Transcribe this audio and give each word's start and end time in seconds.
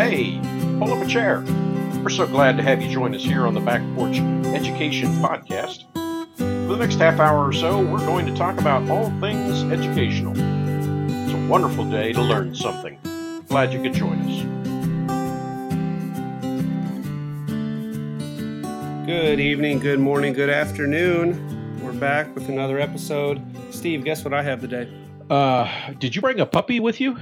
Hey, 0.00 0.40
pull 0.78 0.94
up 0.94 1.04
a 1.04 1.06
chair. 1.06 1.44
We're 2.02 2.08
so 2.08 2.26
glad 2.26 2.56
to 2.56 2.62
have 2.62 2.80
you 2.80 2.90
join 2.90 3.14
us 3.14 3.22
here 3.22 3.46
on 3.46 3.52
the 3.52 3.60
Back 3.60 3.82
Porch 3.94 4.16
Education 4.46 5.10
Podcast. 5.16 5.84
For 6.36 6.74
the 6.74 6.76
next 6.78 6.94
half 6.94 7.20
hour 7.20 7.46
or 7.46 7.52
so, 7.52 7.84
we're 7.84 7.98
going 7.98 8.24
to 8.24 8.34
talk 8.34 8.58
about 8.58 8.88
all 8.88 9.10
things 9.20 9.62
educational. 9.70 10.32
It's 10.32 11.34
a 11.34 11.46
wonderful 11.48 11.84
day 11.84 12.14
to 12.14 12.22
learn 12.22 12.54
something. 12.54 12.98
Glad 13.48 13.74
you 13.74 13.82
could 13.82 13.92
join 13.92 14.18
us. 14.22 14.40
Good 19.06 19.38
evening, 19.38 19.80
good 19.80 20.00
morning, 20.00 20.32
good 20.32 20.48
afternoon. 20.48 21.82
We're 21.84 21.92
back 21.92 22.34
with 22.34 22.48
another 22.48 22.80
episode. 22.80 23.42
Steve, 23.70 24.02
guess 24.04 24.24
what 24.24 24.32
I 24.32 24.42
have 24.44 24.62
today? 24.62 24.90
Uh, 25.28 25.92
did 25.98 26.16
you 26.16 26.22
bring 26.22 26.40
a 26.40 26.46
puppy 26.46 26.80
with 26.80 27.02
you? 27.02 27.18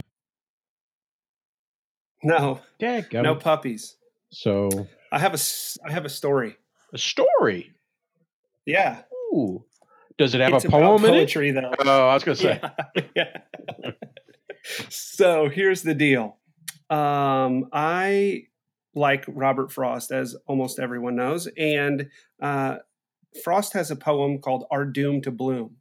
No, 2.23 2.61
Yeah, 2.79 3.03
no 3.13 3.35
puppies. 3.35 3.97
So 4.31 4.89
I 5.13 5.19
have 5.19 5.35
a 5.35 5.39
I 5.87 5.93
have 5.93 6.05
a 6.05 6.09
story. 6.11 6.57
a 6.93 6.99
story. 6.99 7.73
Yeah, 8.67 9.03
Ooh. 9.35 9.65
Does 10.19 10.35
it 10.35 10.41
have 10.41 10.53
it's 10.55 10.65
a 10.65 10.69
poem 10.69 11.05
in 11.05 11.15
it? 11.15 11.19
poetry 11.19 11.51
though. 11.53 11.73
Oh, 11.79 12.09
I 12.09 12.15
was 12.15 12.25
gonna 12.25 12.37
say. 12.37 12.61
Yeah. 12.95 13.03
yeah. 13.17 13.91
so 14.89 15.49
here's 15.49 15.83
the 15.83 15.95
deal. 15.95 16.37
Um, 16.91 17.69
I 17.73 18.45
like 18.95 19.25
Robert 19.29 19.71
Frost, 19.73 20.11
as 20.11 20.35
almost 20.47 20.79
everyone 20.79 21.15
knows, 21.17 21.47
and 21.57 22.09
uh, 22.43 22.79
Frost 23.45 23.75
has 23.75 23.91
a 23.91 23.97
poem 23.97 24.39
called 24.39 24.65
"Our 24.71 24.85
Doom 24.85 25.23
to 25.23 25.31
Bloom." 25.31 25.77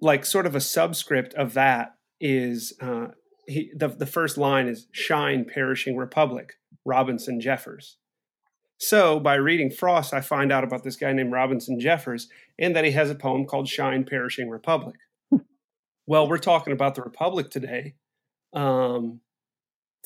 Like, 0.00 0.24
sort 0.24 0.46
of 0.46 0.54
a 0.54 0.60
subscript 0.60 1.34
of 1.34 1.54
that 1.54 1.96
is 2.20 2.72
uh, 2.80 3.08
he, 3.48 3.72
the 3.74 3.88
the 3.88 4.06
first 4.06 4.38
line 4.38 4.68
is 4.68 4.86
"Shine, 4.92 5.44
perishing 5.44 5.96
republic." 5.96 6.54
Robinson 6.84 7.40
Jeffers. 7.40 7.98
So, 8.78 9.18
by 9.20 9.34
reading 9.34 9.70
Frost, 9.70 10.14
I 10.14 10.20
find 10.20 10.52
out 10.52 10.64
about 10.64 10.84
this 10.84 10.96
guy 10.96 11.12
named 11.12 11.32
Robinson 11.32 11.80
Jeffers 11.80 12.28
and 12.58 12.74
that 12.74 12.84
he 12.84 12.92
has 12.92 13.10
a 13.10 13.14
poem 13.14 13.44
called 13.44 13.68
Shine, 13.68 14.04
Perishing 14.04 14.48
Republic. 14.48 14.96
well, 16.06 16.28
we're 16.28 16.38
talking 16.38 16.72
about 16.72 16.94
the 16.94 17.02
Republic 17.02 17.50
today 17.50 17.94
um, 18.52 19.20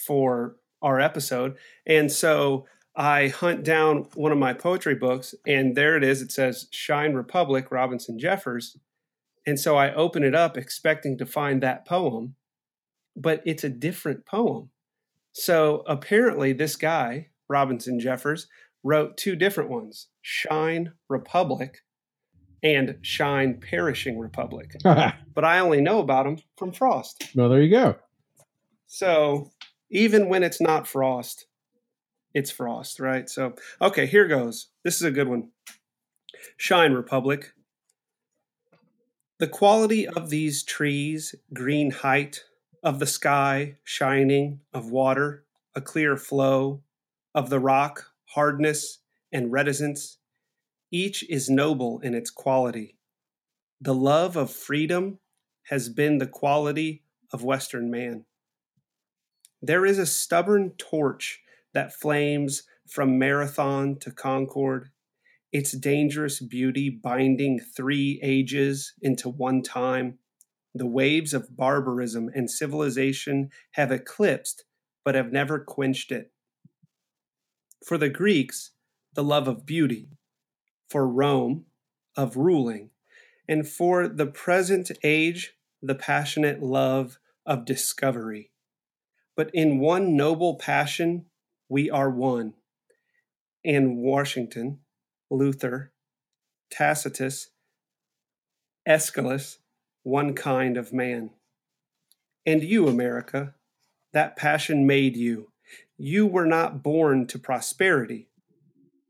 for 0.04 0.56
our 0.80 0.98
episode. 1.00 1.56
And 1.86 2.10
so 2.10 2.66
I 2.96 3.28
hunt 3.28 3.62
down 3.62 4.08
one 4.14 4.32
of 4.32 4.38
my 4.38 4.54
poetry 4.54 4.94
books, 4.94 5.34
and 5.46 5.76
there 5.76 5.96
it 5.96 6.02
is. 6.02 6.22
It 6.22 6.32
says 6.32 6.68
Shine 6.70 7.12
Republic, 7.12 7.70
Robinson 7.70 8.18
Jeffers. 8.18 8.78
And 9.46 9.60
so 9.60 9.76
I 9.76 9.92
open 9.92 10.24
it 10.24 10.34
up 10.34 10.56
expecting 10.56 11.18
to 11.18 11.26
find 11.26 11.62
that 11.62 11.86
poem, 11.86 12.36
but 13.16 13.42
it's 13.44 13.64
a 13.64 13.68
different 13.68 14.26
poem. 14.26 14.70
So 15.32 15.82
apparently, 15.86 16.52
this 16.52 16.76
guy, 16.76 17.28
Robinson 17.48 17.98
Jeffers, 18.00 18.48
wrote 18.84 19.16
two 19.16 19.36
different 19.36 19.70
ones 19.70 20.08
Shine 20.20 20.92
Republic 21.08 21.78
and 22.62 22.96
Shine 23.02 23.60
Perishing 23.60 24.18
Republic. 24.18 24.72
But 25.34 25.46
I 25.46 25.60
only 25.60 25.80
know 25.80 26.00
about 26.00 26.24
them 26.24 26.36
from 26.58 26.72
Frost. 26.72 27.30
Well, 27.34 27.48
there 27.48 27.62
you 27.62 27.70
go. 27.70 27.96
So 28.86 29.50
even 29.90 30.28
when 30.28 30.42
it's 30.42 30.60
not 30.60 30.86
Frost, 30.86 31.46
it's 32.34 32.50
Frost, 32.50 33.00
right? 33.00 33.30
So, 33.30 33.54
okay, 33.80 34.04
here 34.04 34.28
goes. 34.28 34.68
This 34.84 34.96
is 34.96 35.02
a 35.02 35.10
good 35.10 35.28
one. 35.28 35.48
Shine 36.58 36.92
Republic. 36.92 37.54
The 39.38 39.48
quality 39.48 40.06
of 40.06 40.28
these 40.28 40.62
trees, 40.62 41.34
green 41.52 41.90
height, 41.90 42.44
of 42.82 42.98
the 42.98 43.06
sky, 43.06 43.76
shining, 43.84 44.60
of 44.72 44.90
water, 44.90 45.44
a 45.74 45.80
clear 45.80 46.16
flow, 46.16 46.82
of 47.34 47.48
the 47.48 47.60
rock, 47.60 48.12
hardness 48.34 48.98
and 49.32 49.52
reticence, 49.52 50.18
each 50.90 51.28
is 51.30 51.48
noble 51.48 52.00
in 52.00 52.14
its 52.14 52.30
quality. 52.30 52.96
The 53.80 53.94
love 53.94 54.36
of 54.36 54.50
freedom 54.50 55.18
has 55.64 55.88
been 55.88 56.18
the 56.18 56.26
quality 56.26 57.04
of 57.32 57.44
Western 57.44 57.90
man. 57.90 58.26
There 59.60 59.86
is 59.86 59.98
a 59.98 60.06
stubborn 60.06 60.72
torch 60.76 61.40
that 61.72 61.94
flames 61.94 62.64
from 62.88 63.18
Marathon 63.18 63.98
to 64.00 64.10
Concord, 64.10 64.90
its 65.52 65.72
dangerous 65.72 66.40
beauty 66.40 66.90
binding 66.90 67.60
three 67.60 68.20
ages 68.22 68.92
into 69.00 69.28
one 69.28 69.62
time. 69.62 70.18
The 70.74 70.86
waves 70.86 71.34
of 71.34 71.56
barbarism 71.56 72.30
and 72.34 72.50
civilization 72.50 73.50
have 73.72 73.92
eclipsed 73.92 74.64
but 75.04 75.14
have 75.14 75.32
never 75.32 75.58
quenched 75.58 76.12
it. 76.12 76.30
For 77.84 77.98
the 77.98 78.08
Greeks, 78.08 78.70
the 79.14 79.24
love 79.24 79.48
of 79.48 79.66
beauty, 79.66 80.08
for 80.88 81.08
Rome, 81.08 81.66
of 82.16 82.36
ruling, 82.36 82.90
and 83.48 83.66
for 83.66 84.06
the 84.08 84.26
present 84.26 84.90
age, 85.02 85.54
the 85.82 85.94
passionate 85.94 86.62
love 86.62 87.18
of 87.44 87.64
discovery. 87.64 88.50
But 89.36 89.50
in 89.52 89.80
one 89.80 90.16
noble 90.16 90.56
passion, 90.56 91.26
we 91.68 91.90
are 91.90 92.10
one. 92.10 92.54
And 93.64 93.98
Washington, 93.98 94.80
Luther, 95.30 95.92
Tacitus, 96.70 97.48
Aeschylus, 98.86 99.58
one 100.02 100.34
kind 100.34 100.76
of 100.76 100.92
man. 100.92 101.30
And 102.44 102.62
you, 102.62 102.88
America, 102.88 103.54
that 104.12 104.36
passion 104.36 104.86
made 104.86 105.16
you. 105.16 105.52
You 105.96 106.26
were 106.26 106.46
not 106.46 106.82
born 106.82 107.26
to 107.28 107.38
prosperity. 107.38 108.28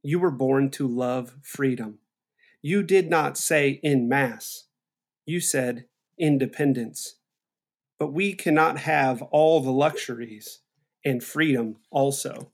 You 0.02 0.18
were 0.18 0.30
born 0.30 0.70
to 0.72 0.86
love 0.86 1.36
freedom. 1.42 1.98
You 2.60 2.82
did 2.82 3.08
not 3.08 3.38
say 3.38 3.80
in 3.82 4.08
mass. 4.08 4.64
You 5.24 5.40
said 5.40 5.86
independence. 6.18 7.16
But 7.98 8.12
we 8.12 8.34
cannot 8.34 8.78
have 8.78 9.22
all 9.22 9.60
the 9.60 9.72
luxuries 9.72 10.60
and 11.04 11.22
freedom 11.22 11.76
also. 11.90 12.52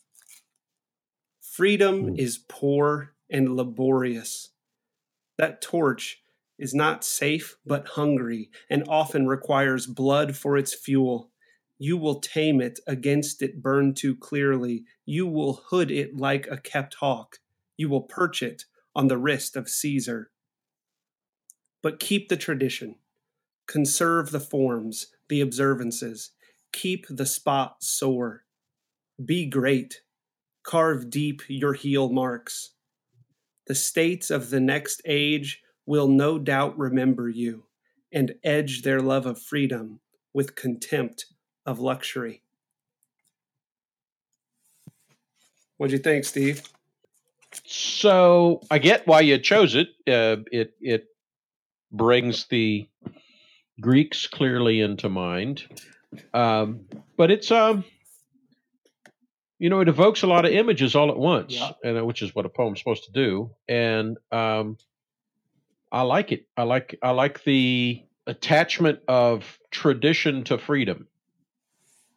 Freedom 1.41 2.15
Mm. 2.15 2.19
is 2.19 2.39
poor 2.39 3.15
and 3.29 3.57
laborious. 3.57 4.51
That 5.37 5.61
torch 5.61 6.23
is 6.59 6.75
not 6.75 7.05
safe 7.05 7.57
but 7.65 7.89
hungry 7.89 8.51
and 8.69 8.85
often 8.89 9.27
requires 9.27 9.87
blood 9.87 10.37
for 10.37 10.57
its 10.57 10.75
fuel. 10.75 11.31
You 11.79 11.97
will 11.97 12.21
tame 12.21 12.61
it 12.61 12.81
against 12.87 13.41
it 13.43 13.63
burn 13.63 13.95
too 13.95 14.17
clearly. 14.17 14.85
You 15.07 15.27
will 15.27 15.63
hood 15.69 15.91
it 15.91 16.17
like 16.17 16.49
a 16.51 16.57
kept 16.57 16.95
hawk. 16.95 17.39
You 17.77 17.89
will 17.89 18.03
perch 18.03 18.43
it 18.43 18.65
on 18.95 19.07
the 19.07 19.19
wrist 19.19 19.55
of 19.55 19.69
Caesar. 19.69 20.31
But 21.83 22.01
keep 22.01 22.29
the 22.29 22.37
tradition. 22.37 22.97
Conserve 23.69 24.33
the 24.33 24.41
forms, 24.41 25.07
the 25.29 25.41
observances. 25.41 26.33
Keep 26.73 27.07
the 27.09 27.27
spot 27.27 27.77
sore. 27.81 28.43
Be 29.25 29.47
great. 29.47 30.01
Carve 30.65 31.09
deep 31.09 31.43
your 31.49 31.75
heel 31.75 32.11
marks. 32.11 32.73
The 33.69 33.77
states 33.77 34.31
of 34.31 34.51
the 34.51 34.61
next 34.61 35.01
age 35.05 35.63
will 35.89 36.07
no 36.07 36.39
doubt 36.39 36.79
remember 36.79 37.31
you 37.31 37.65
and 38.13 38.35
edge 38.45 38.83
their 38.83 39.01
love 39.01 39.25
of 39.25 39.41
freedom 39.41 40.01
with 40.35 40.55
contempt 40.55 41.25
of 41.65 41.81
luxury. 41.81 42.43
What'd 45.79 45.93
you 45.93 45.99
think, 45.99 46.25
Steve? 46.25 46.63
So 47.65 48.61
I 48.71 48.79
get 48.79 49.07
why 49.07 49.21
you 49.23 49.39
chose 49.39 49.75
it. 49.75 49.89
Uh, 50.07 50.43
it 50.53 50.75
it 50.81 51.07
brings 51.91 52.47
the 52.47 52.87
Greeks 53.81 54.27
clearly 54.27 54.81
into 54.81 55.09
mind, 55.09 55.65
um, 56.35 56.81
but 57.17 57.31
it's 57.31 57.51
um, 57.51 57.85
you 59.59 59.71
know, 59.71 59.81
it 59.81 59.89
evokes 59.89 60.23
a 60.23 60.27
lot 60.27 60.45
of 60.45 60.53
images 60.53 60.95
all 60.95 61.11
at 61.11 61.17
once, 61.19 61.55
Yeah. 61.55 61.73
and 61.83 61.99
uh, 61.99 62.05
which 62.05 62.21
is 62.23 62.35
what 62.35 62.45
a 62.45 62.51
poem's 62.51 62.79
supposed 62.79 63.05
to 63.05 63.13
do. 63.13 63.51
And 63.69 64.19
um, 64.31 64.77
I 65.91 66.03
like 66.03 66.33
it. 66.33 66.47
I 66.57 66.65
like 66.65 66.99
I 67.03 67.11
like 67.11 67.45
the 67.45 68.03
attachment 68.27 69.01
of 69.09 69.59
tradition 69.71 70.45
to 70.45 70.59
freedom. 70.59 71.09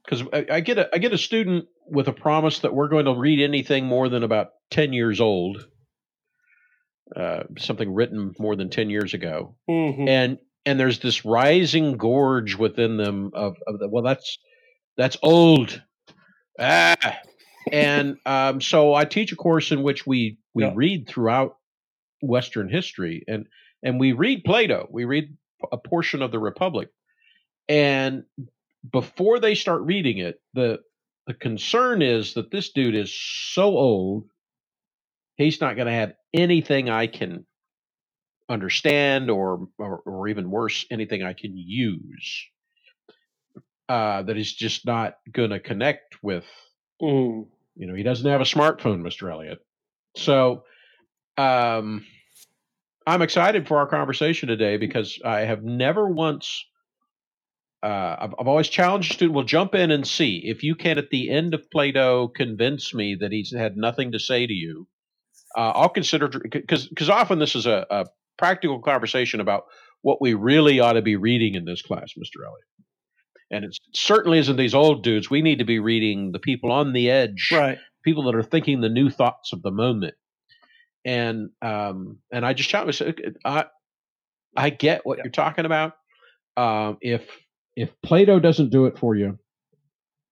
Because 0.04 0.24
I, 0.34 0.46
I 0.58 0.60
get 0.62 0.78
a 0.78 0.90
I 0.94 0.98
get 0.98 1.14
a 1.14 1.18
student 1.18 1.66
with 1.86 2.08
a 2.08 2.14
promise 2.14 2.60
that 2.60 2.74
we're 2.74 2.90
going 2.90 3.06
to 3.06 3.14
read 3.14 3.40
anything 3.42 3.86
more 3.86 4.10
than 4.10 4.24
about 4.24 4.50
ten 4.70 4.94
years 4.94 5.22
old, 5.22 5.66
uh, 7.16 7.44
something 7.58 7.94
written 7.94 8.34
more 8.40 8.56
than 8.56 8.70
ten 8.70 8.90
years 8.90 9.14
ago, 9.14 9.56
Mm-hmm. 9.70 10.08
and 10.08 10.38
and 10.66 10.80
there's 10.80 11.00
this 11.00 11.24
rising 11.26 11.98
gorge 11.98 12.56
within 12.56 12.98
them 12.98 13.32
of, 13.34 13.56
of 13.68 13.80
the 13.80 13.88
well 13.88 14.04
that's 14.04 14.38
that's 14.98 15.18
old 15.24 15.82
ah 16.60 16.96
and 17.72 18.18
um, 18.26 18.60
so 18.62 18.94
I 18.94 19.06
teach 19.06 19.32
a 19.32 19.36
course 19.36 19.72
in 19.72 19.82
which 19.84 20.06
we 20.06 20.38
we 20.54 20.64
Yeah. 20.64 20.74
read 20.76 21.08
throughout 21.08 21.58
Western 22.22 22.70
history 22.70 23.24
and 23.28 23.48
and 23.84 24.00
we 24.00 24.12
read 24.12 24.44
Plato 24.44 24.88
we 24.92 25.06
read 25.06 25.36
a 25.72 25.78
portion 25.78 26.22
of 26.22 26.32
the 26.32 26.40
Republic 26.40 26.90
and 27.70 28.24
before 28.90 29.40
they 29.40 29.56
start 29.56 29.82
reading 29.82 30.18
it, 30.18 30.42
the 30.54 30.80
the 31.28 31.34
concern 31.34 32.02
is 32.02 32.34
that 32.34 32.52
this 32.52 32.72
dude 32.72 32.96
is 32.96 33.14
so 33.14 33.78
old, 33.78 34.26
he's 35.36 35.62
not 35.62 35.76
going 35.76 35.86
to 35.86 35.94
have 35.94 36.14
anything 36.34 36.90
I 36.90 37.08
can 37.08 37.46
understand, 38.50 39.30
or, 39.30 39.68
or 39.78 40.00
or 40.06 40.28
even 40.28 40.50
worse, 40.50 40.86
anything 40.90 41.24
I 41.24 41.34
can 41.34 41.54
use. 41.56 42.48
Uh, 43.88 44.24
that 44.24 44.38
he's 44.38 44.54
just 44.54 44.86
not 44.86 45.16
going 45.32 45.50
to 45.50 45.60
connect 45.60 46.24
with. 46.24 46.46
Mm. 47.02 47.48
You 47.76 47.88
know, 47.88 47.94
he 47.94 48.04
doesn't 48.04 48.30
have 48.30 48.42
a 48.42 48.46
smartphone, 48.46 49.02
Mister 49.02 49.30
Elliott. 49.30 49.60
So, 50.16 50.64
um, 51.38 52.06
I'm 53.08 53.22
excited 53.22 53.68
for 53.68 53.78
our 53.78 53.88
conversation 53.88 54.48
today 54.50 54.78
because 54.78 55.20
I 55.26 55.42
have 55.42 55.64
never 55.64 56.08
once. 56.08 56.66
Uh, 57.84 58.16
I've, 58.20 58.36
I've 58.40 58.48
always 58.48 58.68
challenged 58.68 59.12
a 59.12 59.14
student. 59.16 59.36
Well, 59.36 59.46
jump 59.46 59.74
in 59.74 59.90
and 59.90 60.06
see 60.08 60.42
if 60.46 60.62
you 60.62 60.76
can, 60.76 60.98
at 61.00 61.10
the 61.10 61.32
end 61.32 61.54
of 61.56 61.70
Plato, 61.72 62.28
convince 62.28 62.94
me 62.94 63.18
that 63.20 63.32
he's 63.32 63.52
had 63.56 63.76
nothing 63.76 64.12
to 64.12 64.20
say 64.20 64.46
to 64.46 64.54
you. 64.54 64.88
Uh, 65.58 65.72
I'll 65.72 65.90
consider 65.90 66.30
because 66.30 66.88
because 66.88 67.10
often 67.10 67.40
this 67.40 67.56
is 67.56 67.66
a, 67.66 67.86
a 67.90 68.06
practical 68.38 68.80
conversation 68.82 69.40
about 69.42 69.64
what 70.02 70.22
we 70.22 70.34
really 70.34 70.80
ought 70.80 70.94
to 70.94 71.02
be 71.02 71.16
reading 71.16 71.56
in 71.56 71.66
this 71.66 71.82
class, 71.82 72.12
Mr. 72.18 72.46
Elliott. 72.46 72.68
And 73.50 73.66
it 73.66 73.78
certainly 73.94 74.38
isn't 74.40 74.56
these 74.56 74.74
old 74.74 75.04
dudes. 75.04 75.30
We 75.30 75.42
need 75.42 75.60
to 75.60 75.66
be 75.66 75.80
reading 75.80 76.32
the 76.32 76.40
people 76.40 76.72
on 76.72 76.94
the 76.94 77.10
edge, 77.10 77.50
Right. 77.52 77.78
people 78.04 78.24
that 78.24 78.36
are 78.36 78.44
thinking 78.44 78.80
the 78.80 78.90
new 78.90 79.10
thoughts 79.10 79.52
of 79.52 79.62
the 79.62 79.72
moment. 79.72 80.14
And 81.06 81.50
um, 81.62 82.20
and 82.32 82.46
I 82.46 82.54
just 82.54 82.70
shot 82.70 82.86
myself. 82.86 83.16
I 83.44 83.66
I 84.56 84.70
get 84.70 85.06
what 85.06 85.18
Yeah. 85.18 85.24
you're 85.26 85.32
talking 85.32 85.66
about. 85.66 85.94
Um, 86.58 86.98
if 87.02 87.28
if 87.76 87.90
Plato 88.04 88.40
doesn't 88.40 88.70
do 88.70 88.86
it 88.86 88.98
for 89.00 89.16
you, 89.16 89.40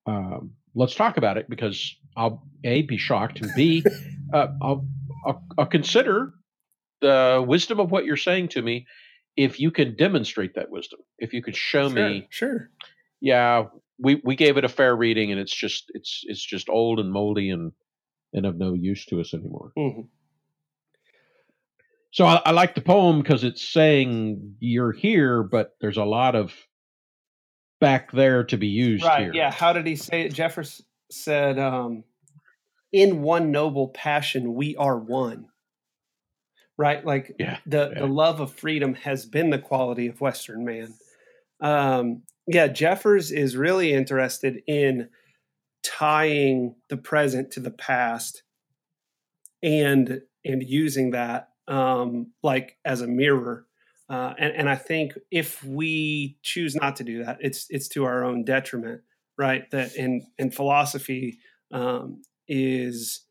um, 0.06 0.52
let's 0.74 0.94
talk 0.94 1.16
about 1.16 1.38
it 1.38 1.48
because 1.48 1.96
I'll 2.16 2.42
a 2.64 2.82
be 2.82 2.98
shocked 2.98 3.40
and 3.40 3.52
b 3.54 3.84
uh, 4.32 4.48
I'll, 4.62 4.86
I'll 5.26 5.42
I'll 5.58 5.66
consider 5.66 6.34
the 7.00 7.44
wisdom 7.46 7.80
of 7.80 7.90
what 7.90 8.04
you're 8.04 8.16
saying 8.16 8.48
to 8.48 8.62
me 8.62 8.86
if 9.36 9.58
you 9.58 9.70
can 9.70 9.96
demonstrate 9.96 10.54
that 10.54 10.70
wisdom. 10.70 11.00
If 11.18 11.32
you 11.32 11.42
could 11.42 11.56
show 11.56 11.88
Sure. 11.88 11.96
me 11.96 12.26
Sure. 12.30 12.70
yeah, 13.20 13.64
we 13.98 14.20
we 14.24 14.36
gave 14.36 14.56
it 14.56 14.64
a 14.64 14.68
fair 14.68 14.94
reading, 14.94 15.32
and 15.32 15.40
it's 15.40 15.54
just 15.54 15.84
it's 15.94 16.20
it's 16.24 16.44
just 16.44 16.68
old 16.68 17.00
and 17.00 17.10
moldy 17.12 17.50
and 17.50 17.72
and 18.32 18.46
of 18.46 18.56
no 18.56 18.74
use 18.74 19.04
to 19.06 19.20
us 19.20 19.34
anymore. 19.34 19.72
Mhm. 19.76 20.08
So 22.12 22.26
I, 22.26 22.40
I 22.46 22.50
like 22.50 22.74
the 22.74 22.80
poem 22.80 23.20
because 23.22 23.44
it's 23.44 23.66
saying 23.66 24.56
you're 24.58 24.92
here, 24.92 25.42
but 25.42 25.76
there's 25.80 25.96
a 25.96 26.04
lot 26.04 26.34
of 26.34 26.52
back 27.80 28.10
there 28.12 28.44
to 28.44 28.56
be 28.56 28.66
used 28.66 29.04
Right. 29.04 29.22
here. 29.24 29.32
Yeah. 29.34 29.50
How 29.52 29.72
did 29.72 29.86
he 29.86 29.96
say 29.96 30.22
it? 30.22 30.34
Jeffers 30.34 30.82
said, 31.10 31.58
um, 31.58 32.04
"In 32.92 33.22
one 33.22 33.50
noble 33.52 33.88
passion, 33.88 34.54
we 34.54 34.76
are 34.76 34.98
one." 34.98 35.46
Right. 36.76 37.04
Like 37.04 37.36
Yeah, 37.38 37.58
the 37.66 37.90
yeah. 37.92 38.00
the 38.00 38.06
love 38.06 38.40
of 38.40 38.52
freedom 38.54 38.94
has 38.94 39.24
been 39.26 39.50
the 39.50 39.58
quality 39.58 40.06
of 40.08 40.20
Western 40.20 40.64
man. 40.64 40.94
Um, 41.60 42.22
yeah. 42.46 42.66
Jeffers 42.68 43.30
is 43.30 43.56
really 43.56 43.92
interested 43.92 44.62
in 44.66 45.10
tying 45.84 46.74
the 46.88 46.96
present 46.96 47.52
to 47.52 47.60
the 47.60 47.70
past 47.70 48.42
and 49.62 50.22
and 50.44 50.62
using 50.62 51.10
that 51.12 51.49
um, 51.70 52.32
like 52.42 52.76
as 52.84 53.00
a 53.00 53.06
mirror. 53.06 53.64
Uh, 54.10 54.34
and, 54.38 54.52
and 54.54 54.68
I 54.68 54.74
think 54.74 55.12
if 55.30 55.62
we 55.64 56.36
choose 56.42 56.74
not 56.74 56.96
to 56.96 57.04
do 57.04 57.24
that, 57.24 57.38
it's 57.40 57.66
it's 57.70 57.88
to 57.90 58.04
our 58.04 58.24
own 58.24 58.44
detriment, 58.44 59.02
right? 59.38 59.70
That 59.70 59.94
in 59.94 60.26
in 60.36 60.50
philosophy 60.50 61.38
um, 61.70 62.22
is 62.48 63.24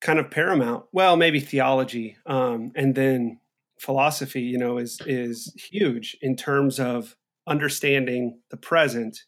kind 0.00 0.20
of 0.20 0.30
paramount. 0.30 0.84
Well, 0.92 1.16
maybe 1.16 1.40
theology, 1.40 2.16
um, 2.24 2.70
and 2.76 2.94
then 2.94 3.40
philosophy, 3.80 4.42
you 4.42 4.58
know, 4.58 4.78
is 4.78 5.00
is 5.06 5.52
huge 5.56 6.16
in 6.22 6.36
terms 6.36 6.78
of 6.78 7.16
understanding 7.48 8.38
the 8.50 8.56
present 8.56 9.24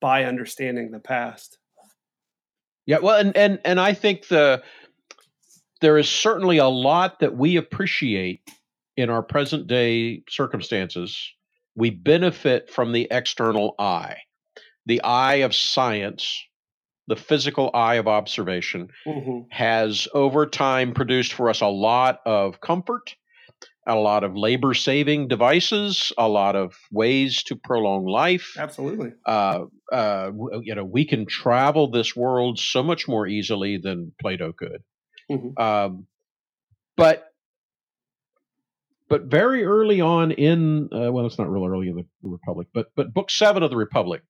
by 0.00 0.24
understanding 0.24 0.90
the 0.90 1.00
past. 1.00 1.58
Yeah, 2.86 3.00
well, 3.00 3.18
and 3.18 3.36
and 3.36 3.58
and 3.62 3.78
I 3.78 3.92
think 3.92 4.28
the 4.28 4.62
there 5.80 5.98
is 5.98 6.08
certainly 6.08 6.58
a 6.58 6.68
lot 6.68 7.20
that 7.20 7.36
we 7.36 7.56
appreciate 7.56 8.40
in 8.96 9.10
our 9.10 9.22
present 9.22 9.66
day 9.66 10.22
circumstances. 10.28 11.32
We 11.76 11.90
benefit 11.90 12.70
from 12.70 12.92
the 12.92 13.06
external 13.10 13.74
eye, 13.78 14.18
the 14.86 15.02
eye 15.02 15.36
of 15.36 15.54
science, 15.54 16.44
the 17.06 17.16
physical 17.16 17.70
eye 17.74 17.94
of 17.96 18.08
observation 18.08 18.88
hmm 19.04 19.40
has 19.50 20.06
over 20.12 20.44
time 20.44 20.92
produced 20.92 21.32
for 21.32 21.48
us 21.48 21.62
a 21.62 21.66
lot 21.66 22.20
of 22.26 22.60
comfort, 22.60 23.16
a 23.86 23.94
lot 23.94 24.22
of 24.22 24.36
labor 24.36 24.74
saving 24.74 25.26
devices, 25.26 26.12
a 26.18 26.28
lot 26.28 26.54
of 26.54 26.74
ways 26.92 27.42
to 27.44 27.56
prolong 27.56 28.04
life 28.04 28.54
Absolutely. 28.58 29.12
uh, 29.24 29.64
uh, 29.90 30.30
you 30.62 30.74
know, 30.74 30.84
we 30.84 31.06
can 31.06 31.24
travel 31.24 31.90
this 31.90 32.14
world 32.14 32.58
so 32.58 32.82
much 32.82 33.08
more 33.08 33.26
easily 33.26 33.78
than 33.78 34.12
Plato 34.20 34.52
could. 34.52 34.82
Mhm. 35.30 35.58
Um, 35.60 36.06
but 36.96 37.32
but 39.08 39.24
very 39.24 39.64
early 39.64 40.00
on 40.00 40.32
in 40.32 40.88
uh, 40.92 41.12
well, 41.12 41.26
it's 41.26 41.38
not 41.38 41.50
real 41.50 41.66
early 41.66 41.88
in 41.88 41.96
the 41.96 42.06
Republic, 42.22 42.68
but 42.74 42.92
but 42.96 43.14
book 43.14 43.30
seven 43.30 43.62
of 43.62 43.70
the 43.70 43.76
Republic, 43.76 44.22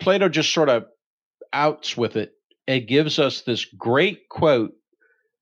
Plato 0.00 0.28
just 0.28 0.52
sort 0.52 0.68
of 0.68 0.86
outs 1.52 1.96
with 1.96 2.16
it 2.16 2.32
and 2.68 2.86
gives 2.88 3.18
us 3.18 3.42
this 3.42 3.64
great 3.64 4.28
quote 4.28 4.72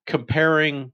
comparing 0.06 0.92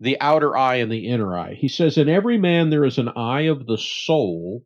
the 0.00 0.20
outer 0.20 0.56
eye 0.56 0.76
and 0.76 0.92
the 0.92 1.08
inner 1.08 1.36
eye. 1.36 1.54
He 1.54 1.68
says, 1.68 1.98
"In 1.98 2.08
every 2.08 2.38
man 2.38 2.70
there 2.70 2.84
is 2.84 2.98
an 2.98 3.10
eye 3.16 3.42
of 3.42 3.66
the 3.66 3.78
soul." 3.78 4.64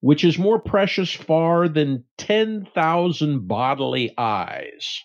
which 0.00 0.22
is 0.22 0.38
more 0.38 0.60
precious 0.60 1.12
far 1.12 1.66
than 1.68 2.04
10,000 2.18 3.48
bodily 3.48 4.12
eyes. 4.18 5.02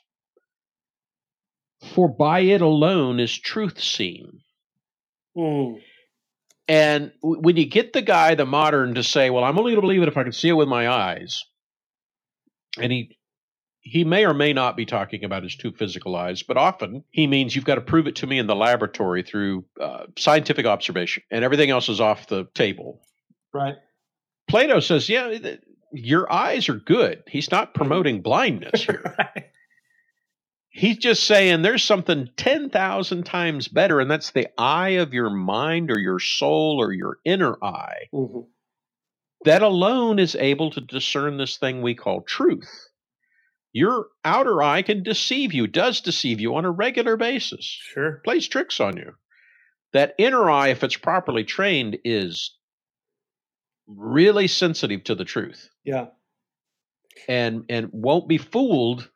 For 1.94 2.10
by 2.10 2.42
it 2.42 2.62
alone 2.62 3.20
is 3.20 3.38
truth 3.38 3.82
seen. 3.82 4.42
Mm. 5.38 5.82
And 6.68 7.12
w- 7.22 7.42
when 7.42 7.58
you 7.58 7.66
get 7.66 7.94
the 7.94 8.02
guy, 8.02 8.36
the 8.36 8.46
modern, 8.46 8.96
to 8.96 9.04
say, 9.04 9.30
well, 9.30 9.44
I'm 9.44 9.58
only 9.58 9.72
going 9.72 9.82
to 9.82 9.88
believe 9.88 10.02
it 10.02 10.08
if 10.08 10.18
I 10.18 10.24
can 10.24 10.34
see 10.34 10.50
it 10.50 10.54
with 10.54 10.68
my 10.68 10.90
eyes, 10.90 11.44
and 12.78 12.92
he 12.92 13.18
he 13.82 14.04
may 14.04 14.26
or 14.26 14.34
may 14.34 14.54
not 14.54 14.76
be 14.78 14.86
talking 14.86 15.24
about 15.24 15.42
his 15.44 15.56
two 15.56 15.72
physical 15.72 16.16
eyes, 16.16 16.44
but 16.44 16.58
often 16.58 17.04
he 17.10 17.26
means 17.28 17.56
you've 17.56 17.66
got 17.66 17.76
to 17.76 17.82
prove 17.82 18.08
it 18.08 18.18
to 18.18 18.28
me 18.28 18.38
in 18.38 18.46
the 18.46 18.56
laboratory 18.56 19.24
through 19.24 19.66
uh, 19.82 20.06
scientific 20.18 20.66
observation, 20.66 21.24
and 21.32 21.44
everything 21.44 21.70
else 21.70 21.90
is 21.90 22.02
off 22.02 22.28
the 22.28 22.46
table. 22.54 23.02
Right. 23.54 23.76
Plato 24.48 24.80
says, 24.80 25.10
yeah, 25.10 25.30
th- 25.30 25.62
your 25.92 26.32
eyes 26.32 26.70
are 26.70 26.76
good. 26.76 27.24
He's 27.28 27.50
not 27.50 27.74
promoting 27.74 28.22
blindness 28.22 28.84
here. 28.84 29.16
right. 29.18 29.46
He's 30.72 30.98
just 30.98 31.24
saying 31.24 31.62
there's 31.62 31.84
something 31.84 32.30
10,000 32.38 33.24
times 33.26 33.68
better, 33.68 34.00
and 34.00 34.10
that's 34.10 34.32
the 34.32 34.48
eye 34.58 34.90
of 35.02 35.14
your 35.14 35.30
mind 35.32 35.90
or 35.92 35.98
your 36.00 36.20
soul 36.20 36.78
or 36.80 36.94
your 36.94 37.18
inner 37.26 37.58
eye. 37.64 38.08
Mhm. 38.14 38.48
That 39.46 39.62
alone 39.64 40.20
is 40.20 40.36
able 40.36 40.70
to 40.72 40.82
discern 40.82 41.38
this 41.38 41.58
thing 41.58 41.82
we 41.82 41.96
call 41.96 42.22
truth. 42.22 42.70
Your 43.72 44.08
outer 44.26 44.62
eye 44.62 44.82
can 44.82 45.02
deceive 45.04 45.54
you, 45.54 45.66
does 45.68 46.02
deceive 46.02 46.40
you 46.40 46.56
on 46.56 46.66
a 46.66 46.72
regular 46.72 47.18
basis, 47.18 47.64
Sure. 47.66 48.22
plays 48.24 48.48
tricks 48.48 48.80
on 48.80 48.98
you. 48.98 49.16
That 49.94 50.14
inner 50.20 50.50
eye, 50.52 50.68
if 50.70 50.84
it's 50.84 50.98
properly 50.98 51.44
trained, 51.44 51.98
is 52.04 52.56
really 53.88 54.48
sensitive 54.48 55.04
to 55.06 55.16
the 55.16 55.26
truth. 55.26 55.70
Yeah. 55.84 56.08
and 57.28 57.66
and 57.70 57.90
won't 57.92 58.30
be 58.30 58.38
fooled 58.38 59.10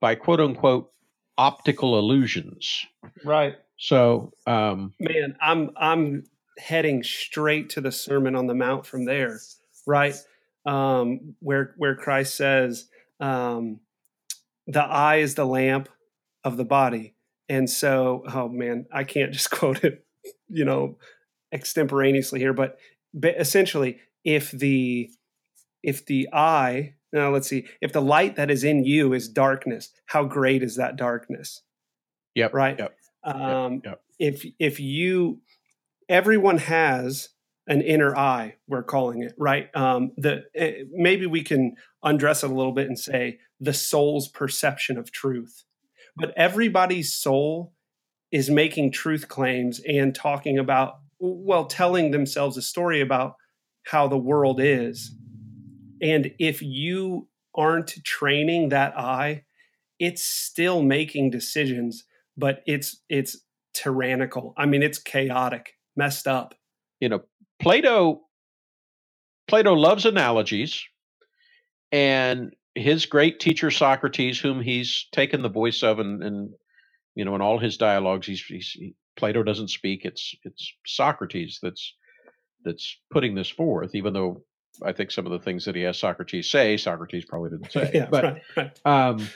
by 0.00 0.14
quote 0.14 0.40
unquote 0.40 0.90
optical 1.38 1.98
illusions. 1.98 2.86
Right. 3.24 3.54
So 3.78 4.32
um, 4.46 4.94
Man, 5.00 5.36
I'm 5.40 5.70
I'm 5.76 6.24
heading 6.58 7.02
straight 7.02 7.70
to 7.70 7.80
the 7.80 7.92
Sermon 7.92 8.36
on 8.36 8.46
the 8.46 8.54
Mount 8.54 8.86
from 8.86 9.04
there, 9.04 9.40
right? 9.86 10.14
Um, 10.66 11.34
where 11.40 11.74
where 11.78 11.94
Christ 11.94 12.34
says, 12.34 12.88
um, 13.18 13.80
"The 14.66 14.82
eye 14.82 15.16
is 15.16 15.34
the 15.34 15.46
lamp 15.46 15.88
of 16.44 16.58
the 16.58 16.64
body," 16.64 17.14
and 17.48 17.68
so, 17.68 18.22
oh 18.32 18.48
man, 18.48 18.86
I 18.92 19.04
can't 19.04 19.32
just 19.32 19.50
quote 19.50 19.82
it, 19.82 20.04
you 20.48 20.64
know, 20.64 20.98
extemporaneously 21.52 22.38
here, 22.38 22.52
but, 22.52 22.78
but 23.12 23.34
essentially, 23.38 23.98
if 24.24 24.50
the 24.52 25.10
if 25.82 26.04
the 26.06 26.28
eye 26.32 26.94
now 27.12 27.30
let's 27.30 27.48
see. 27.48 27.66
If 27.80 27.92
the 27.92 28.02
light 28.02 28.36
that 28.36 28.50
is 28.50 28.64
in 28.64 28.84
you 28.84 29.12
is 29.12 29.28
darkness 29.28 29.90
how 30.06 30.24
great 30.24 30.62
is 30.62 30.76
that 30.76 30.96
darkness? 30.96 31.62
Yep, 32.34 32.54
right? 32.54 32.78
Yep. 32.78 32.96
um 33.24 33.82
yep. 33.84 34.02
if 34.18 34.46
if 34.58 34.80
you 34.80 35.40
everyone 36.08 36.58
has 36.58 37.30
an 37.66 37.80
inner 37.82 38.16
eye 38.16 38.56
we're 38.66 38.82
calling 38.82 39.22
it 39.22 39.34
right? 39.38 39.74
Um, 39.74 40.12
the 40.16 40.44
eh, 40.54 40.84
maybe 40.92 41.26
we 41.26 41.42
can 41.42 41.76
undress 42.02 42.42
it 42.42 42.50
a 42.50 42.54
little 42.54 42.72
bit 42.72 42.86
and 42.86 42.98
say 42.98 43.38
the 43.60 43.74
soul's 43.74 44.28
perception 44.28 44.96
of 44.96 45.12
truth. 45.12 45.64
But 46.16 46.32
everybody's 46.36 47.12
soul 47.12 47.74
is 48.32 48.50
making 48.50 48.92
truth 48.92 49.28
claims 49.28 49.80
and 49.86 50.14
talking 50.14 50.58
about 50.58 51.00
well 51.18 51.66
telling 51.66 52.10
themselves 52.10 52.56
a 52.56 52.62
story 52.62 53.00
about 53.00 53.34
how 53.84 54.08
the 54.08 54.18
world 54.18 54.60
is 54.60 55.14
and 56.02 56.32
if 56.38 56.62
you 56.62 57.28
aren't 57.54 58.02
training 58.04 58.68
that 58.68 58.98
eye 58.98 59.44
it's 59.98 60.24
still 60.24 60.82
making 60.82 61.30
decisions 61.30 62.04
but 62.36 62.62
it's 62.66 63.02
it's 63.08 63.36
tyrannical. 63.74 64.54
I 64.56 64.66
mean 64.66 64.82
it's 64.82 64.98
chaotic 64.98 65.74
messed 65.96 66.26
up. 66.26 66.54
You 67.00 67.08
know 67.08 67.20
plato 67.60 68.22
plato 69.46 69.74
loves 69.74 70.06
analogies 70.06 70.82
and 71.92 72.54
his 72.74 73.06
great 73.06 73.40
teacher 73.40 73.70
socrates 73.70 74.38
whom 74.38 74.62
he's 74.62 75.06
taken 75.12 75.42
the 75.42 75.48
voice 75.48 75.82
of 75.82 75.98
and, 75.98 76.22
and 76.22 76.50
you 77.14 77.24
know 77.24 77.34
in 77.34 77.42
all 77.42 77.58
his 77.58 77.76
dialogues 77.76 78.26
he's, 78.26 78.42
he's 78.42 78.70
he, 78.70 78.94
plato 79.16 79.42
doesn't 79.42 79.68
speak 79.68 80.04
it's 80.04 80.34
it's 80.44 80.72
socrates 80.86 81.58
that's 81.60 81.94
that's 82.64 82.96
putting 83.10 83.34
this 83.34 83.50
forth 83.50 83.94
even 83.94 84.12
though 84.12 84.42
i 84.84 84.92
think 84.92 85.10
some 85.10 85.26
of 85.26 85.32
the 85.32 85.38
things 85.38 85.64
that 85.64 85.74
he 85.74 85.82
has 85.82 85.98
socrates 85.98 86.50
say 86.50 86.76
socrates 86.76 87.24
probably 87.24 87.50
didn't 87.50 87.72
say 87.72 87.90
yeah, 87.94 88.06
but 88.10 88.24
right, 88.24 88.42
right. 88.56 88.80
um 88.84 89.28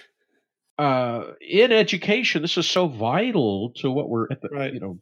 uh 0.79 1.33
in 1.41 1.71
education 1.73 2.43
this 2.43 2.57
is 2.57 2.69
so 2.69 2.87
vital 2.89 3.71
to 3.77 3.91
what 3.91 4.09
we're 4.09 4.27
at 4.31 4.41
the 4.43 4.49
Right. 4.51 4.75
you 4.75 4.81
know 4.81 4.99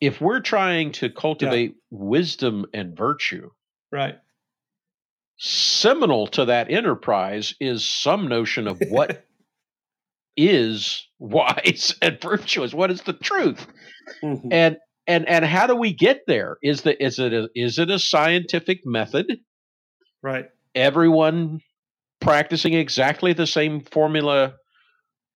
if 0.00 0.20
we're 0.20 0.40
trying 0.40 0.92
to 0.92 1.08
cultivate 1.10 1.76
wisdom 1.90 2.66
and 2.74 2.96
virtue 2.96 3.50
right 3.90 4.16
seminal 5.36 6.26
to 6.28 6.44
that 6.44 6.70
enterprise 6.70 7.54
is 7.60 7.84
some 7.86 8.28
notion 8.28 8.68
of 8.68 8.78
what 8.88 9.24
is 10.36 11.06
wise 11.18 11.94
and 12.02 12.20
virtuous 12.20 12.72
what 12.74 12.90
is 12.90 13.02
the 13.02 13.12
truth 13.12 13.66
Mhm. 14.22 14.48
and 14.52 14.76
and 15.06 15.28
and 15.28 15.44
how 15.44 15.66
do 15.66 15.74
we 15.76 15.92
get 15.92 16.22
there? 16.26 16.58
Is 16.62 16.82
the 16.82 17.02
is 17.02 17.18
it 17.18 17.32
a, 17.32 17.48
is 17.54 17.78
it 17.78 17.90
a 17.90 17.98
scientific 17.98 18.80
method? 18.84 19.40
Right. 20.22 20.46
Everyone 20.74 21.60
practicing 22.20 22.74
exactly 22.74 23.32
the 23.32 23.46
same 23.46 23.80
formula 23.80 24.54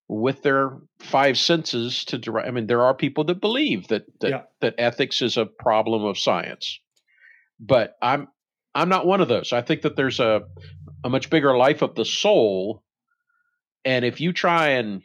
with 0.08 0.42
their 0.42 0.78
five 1.00 1.37
senses 1.37 2.02
to 2.06 2.16
derive 2.16 2.46
i 2.46 2.50
mean 2.50 2.66
there 2.66 2.82
are 2.82 2.94
people 2.94 3.25
that 3.25 3.42
believe 3.42 3.88
that 3.88 4.04
that, 4.20 4.30
Yeah. 4.30 4.42
that 4.62 4.75
ethics 4.78 5.20
is 5.20 5.37
a 5.37 5.44
problem 5.44 6.04
of 6.04 6.16
science. 6.16 6.80
But 7.60 7.94
i'm 8.00 8.28
i'm 8.75 8.88
not 8.88 9.06
one 9.06 9.20
of 9.20 9.28
those. 9.28 9.52
I 9.52 9.60
think 9.60 9.82
that 9.82 9.96
there's 9.96 10.18
a 10.18 10.42
a 11.04 11.10
much 11.10 11.28
bigger 11.28 11.56
life 11.58 11.82
of 11.82 11.94
the 11.94 12.04
soul. 12.06 12.82
And 13.84 14.04
if 14.04 14.18
you 14.20 14.32
try 14.32 14.68
and 14.70 15.02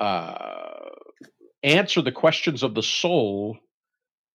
uh 0.00 0.67
answer 1.62 2.02
the 2.02 2.12
questions 2.12 2.62
of 2.62 2.74
the 2.74 2.82
soul 2.82 3.58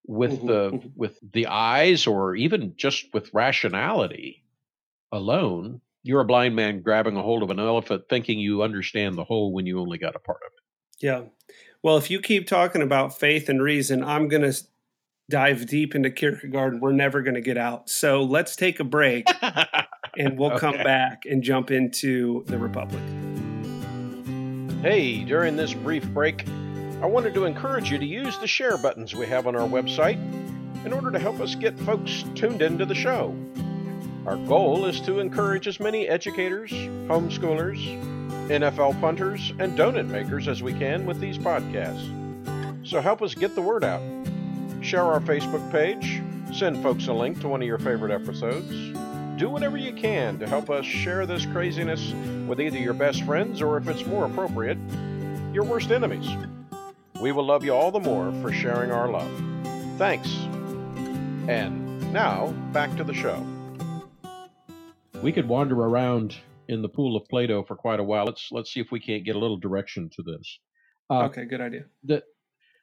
with 0.06 0.40
Mhm, 0.40 0.46
the 0.46 0.70
mhm. 0.78 0.92
with 0.96 1.18
the 1.32 1.46
eyes 1.46 2.06
or 2.06 2.36
even 2.36 2.74
just 2.76 3.06
with 3.14 3.32
rationality 3.32 4.44
alone 5.12 5.80
you're 6.02 6.20
a 6.20 6.24
blind 6.26 6.54
man 6.54 6.82
grabbing 6.82 7.16
a 7.16 7.22
hold 7.22 7.42
of 7.42 7.48
an 7.50 7.58
elephant 7.58 8.02
thinking 8.10 8.38
you 8.38 8.62
understand 8.62 9.16
the 9.16 9.24
whole 9.24 9.52
when 9.52 9.64
you 9.64 9.80
only 9.80 9.96
got 9.96 10.14
a 10.14 10.18
part 10.18 10.40
of 10.46 10.52
it. 10.52 11.04
yeah 11.06 11.22
well 11.82 11.96
if 11.96 12.10
you 12.10 12.20
keep 12.20 12.46
talking 12.46 12.82
about 12.82 13.18
faith 13.18 13.48
and 13.48 13.62
reason 13.62 14.04
i'm 14.04 14.28
going 14.28 14.42
to 14.42 14.52
dive 15.30 15.66
deep 15.66 15.94
into 15.94 16.10
kierkegaard 16.10 16.74
and 16.74 16.82
we're 16.82 16.92
never 16.92 17.22
going 17.22 17.34
to 17.34 17.40
get 17.40 17.56
out 17.56 17.88
so 17.88 18.22
let's 18.22 18.56
take 18.56 18.78
a 18.80 18.84
break 18.84 19.26
and 20.18 20.38
we'll 20.38 20.58
come 20.58 20.76
back 20.76 21.22
and 21.24 21.42
jump 21.42 21.70
into 21.70 22.44
the 22.48 22.58
republic 22.58 23.02
Hey, 24.82 25.24
during 25.24 25.56
this 25.56 25.72
brief 25.72 26.06
break, 26.10 26.44
I 27.04 27.06
wanted 27.06 27.34
to 27.34 27.44
encourage 27.44 27.90
you 27.90 27.98
to 27.98 28.06
use 28.06 28.38
the 28.38 28.46
share 28.46 28.78
buttons 28.78 29.14
we 29.14 29.26
have 29.26 29.46
on 29.46 29.54
our 29.54 29.68
website 29.68 30.16
in 30.86 30.92
order 30.94 31.10
to 31.10 31.18
help 31.18 31.38
us 31.38 31.54
get 31.54 31.78
folks 31.80 32.24
tuned 32.34 32.62
into 32.62 32.86
the 32.86 32.94
show. 32.94 33.36
Our 34.24 34.38
goal 34.38 34.86
is 34.86 35.02
to 35.02 35.18
encourage 35.18 35.68
as 35.68 35.78
many 35.78 36.08
educators, 36.08 36.70
homeschoolers, 36.70 37.78
NFL 38.48 38.98
punters, 39.02 39.52
and 39.58 39.76
donut 39.78 40.08
makers 40.08 40.48
as 40.48 40.62
we 40.62 40.72
can 40.72 41.04
with 41.04 41.20
these 41.20 41.36
podcasts. 41.36 42.08
So 42.88 43.02
help 43.02 43.20
us 43.20 43.34
get 43.34 43.54
the 43.54 43.60
word 43.60 43.84
out. 43.84 44.00
Share 44.80 45.02
our 45.02 45.20
Facebook 45.20 45.70
page, 45.70 46.22
send 46.54 46.82
folks 46.82 47.06
a 47.08 47.12
link 47.12 47.38
to 47.42 47.48
one 47.48 47.60
of 47.60 47.68
your 47.68 47.78
favorite 47.78 48.12
episodes. 48.12 48.70
Do 49.38 49.50
whatever 49.50 49.76
you 49.76 49.92
can 49.92 50.38
to 50.38 50.48
help 50.48 50.70
us 50.70 50.86
share 50.86 51.26
this 51.26 51.44
craziness 51.44 52.14
with 52.48 52.62
either 52.62 52.78
your 52.78 52.94
best 52.94 53.24
friends 53.24 53.60
or, 53.60 53.76
if 53.76 53.88
it's 53.88 54.06
more 54.06 54.24
appropriate, 54.24 54.78
your 55.52 55.64
worst 55.64 55.90
enemies. 55.90 56.34
We 57.24 57.32
will 57.32 57.46
love 57.46 57.64
you 57.64 57.72
all 57.72 57.90
the 57.90 58.00
more 58.00 58.32
for 58.42 58.52
sharing 58.52 58.90
our 58.90 59.08
love. 59.08 59.30
Thanks. 59.96 60.28
And 61.48 62.12
now, 62.12 62.48
back 62.70 62.94
to 62.98 63.02
the 63.02 63.14
show. 63.14 63.42
We 65.22 65.32
could 65.32 65.48
wander 65.48 65.74
around 65.74 66.36
in 66.68 66.82
the 66.82 66.88
pool 66.90 67.16
of 67.16 67.26
Plato 67.30 67.62
for 67.62 67.76
quite 67.76 67.98
a 67.98 68.04
while. 68.04 68.26
Let's 68.26 68.52
let's 68.52 68.70
see 68.70 68.80
if 68.80 68.92
we 68.92 69.00
can't 69.00 69.24
get 69.24 69.36
a 69.36 69.38
little 69.38 69.56
direction 69.56 70.10
to 70.16 70.22
this. 70.22 70.58
Uh, 71.08 71.22
okay 71.22 71.46
good 71.46 71.62
idea 71.62 71.84
the 72.02 72.22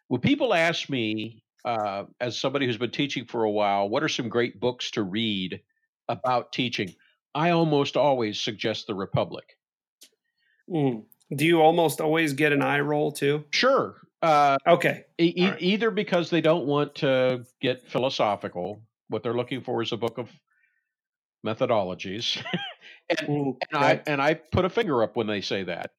when 0.08 0.22
people 0.22 0.56
ask 0.56 0.90
me 0.90 1.44
uh, 1.64 2.06
as 2.20 2.36
somebody 2.36 2.66
who's 2.66 2.78
been 2.78 2.90
teaching 2.90 3.26
for 3.26 3.44
a 3.44 3.52
while 3.52 3.90
what 3.90 4.02
are 4.02 4.10
some 4.10 4.28
great 4.28 4.60
books 4.60 4.90
to 4.92 5.04
read 5.04 5.60
about 6.08 6.52
teaching 6.52 6.94
i 7.34 7.50
almost 7.50 7.98
always 7.98 8.40
suggest 8.40 8.88
the 8.88 8.96
republic 8.96 9.58
Mm. 10.70 11.04
do 11.36 11.46
you 11.46 11.62
almost 11.62 12.00
always 12.00 12.34
get 12.34 12.54
an 12.54 12.62
eye 12.62 12.80
roll 12.80 13.12
too 13.12 13.44
sure 13.50 14.02
uh, 14.22 14.58
okay 14.68 15.06
e- 15.20 15.34
e- 15.36 15.46
right. 15.46 15.62
either 15.62 15.92
because 15.92 16.30
they 16.30 16.42
don't 16.42 16.66
want 16.66 16.96
to 16.96 17.44
get 17.62 17.88
philosophical 17.88 18.82
what 19.10 19.24
they're 19.24 19.34
looking 19.34 19.62
for 19.62 19.82
is 19.82 19.92
a 19.92 19.98
book 19.98 20.18
of 20.18 20.30
methodologies 21.46 22.44
and 23.20 23.58
right. 23.74 24.02
i 24.06 24.12
and 24.12 24.22
i 24.22 24.34
put 24.34 24.66
a 24.66 24.70
finger 24.70 25.04
up 25.04 25.16
when 25.16 25.28
they 25.28 25.42
say 25.42 25.64
that 25.64 25.92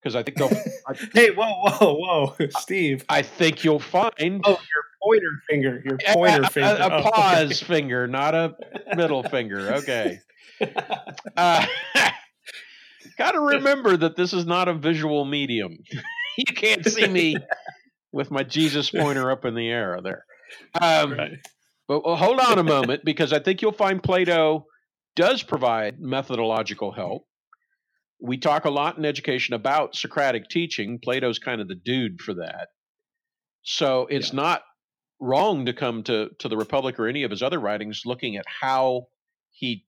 because 0.00 0.14
i 0.14 0.22
think 0.22 0.36
they'll 0.36 0.50
I, 0.86 0.94
hey 1.14 1.30
whoa 1.30 1.68
whoa 1.70 1.94
whoa 1.94 2.48
steve 2.50 3.04
I 3.08 3.22
think 3.22 3.64
you'll 3.64 3.80
find 3.80 4.12
oh 4.44 4.50
your 4.50 4.84
pointer 5.02 5.42
finger 5.48 5.82
your 5.84 5.98
pointer 6.06 6.42
a, 6.42 6.46
finger 6.46 6.68
a, 6.68 6.86
a 6.86 6.90
Oh, 6.90 6.98
okay. 6.98 7.10
pause 7.10 7.60
finger 7.60 8.06
not 8.06 8.34
a 8.34 8.54
middle 8.94 9.22
finger 9.22 9.72
okay 9.76 10.20
Uh, 11.36 11.66
Got 13.16 13.32
to 13.32 13.40
remember 13.40 13.96
that 13.96 14.16
this 14.16 14.32
is 14.32 14.46
not 14.46 14.68
a 14.68 14.74
visual 14.74 15.24
medium. 15.24 15.76
you 16.38 16.54
can't 16.54 16.84
see 16.84 17.08
me 17.08 17.36
with 18.12 18.30
my 18.30 18.42
Jesus 18.42 18.90
pointer 18.90 19.30
up 19.30 19.44
in 19.44 19.54
the 19.54 19.68
air 19.68 19.98
there. 20.02 20.24
Um, 20.80 21.12
right. 21.12 21.38
But 21.88 22.04
well, 22.04 22.16
hold 22.16 22.40
on 22.40 22.58
a 22.58 22.62
moment 22.64 23.02
because 23.04 23.32
I 23.32 23.38
think 23.40 23.60
you'll 23.62 23.72
find 23.72 24.02
Plato 24.02 24.66
does 25.16 25.42
provide 25.42 26.00
methodological 26.00 26.92
help. 26.92 27.26
We 28.20 28.38
talk 28.38 28.64
a 28.64 28.70
lot 28.70 28.96
in 28.96 29.04
education 29.04 29.54
about 29.54 29.94
Socratic 29.94 30.48
teaching. 30.48 30.98
Plato's 31.02 31.38
kind 31.38 31.60
of 31.60 31.68
the 31.68 31.74
dude 31.74 32.20
for 32.20 32.34
that. 32.34 32.68
So 33.62 34.06
it's 34.08 34.30
Yeah. 34.32 34.36
not 34.36 34.62
wrong 35.20 35.66
to 35.66 35.72
come 35.72 36.02
to, 36.04 36.30
to 36.38 36.48
the 36.48 36.56
Republic 36.56 36.98
or 36.98 37.06
any 37.06 37.22
of 37.24 37.30
his 37.30 37.42
other 37.42 37.58
writings 37.60 38.02
looking 38.04 38.36
at 38.36 38.44
how 38.46 39.08
he 39.50 39.86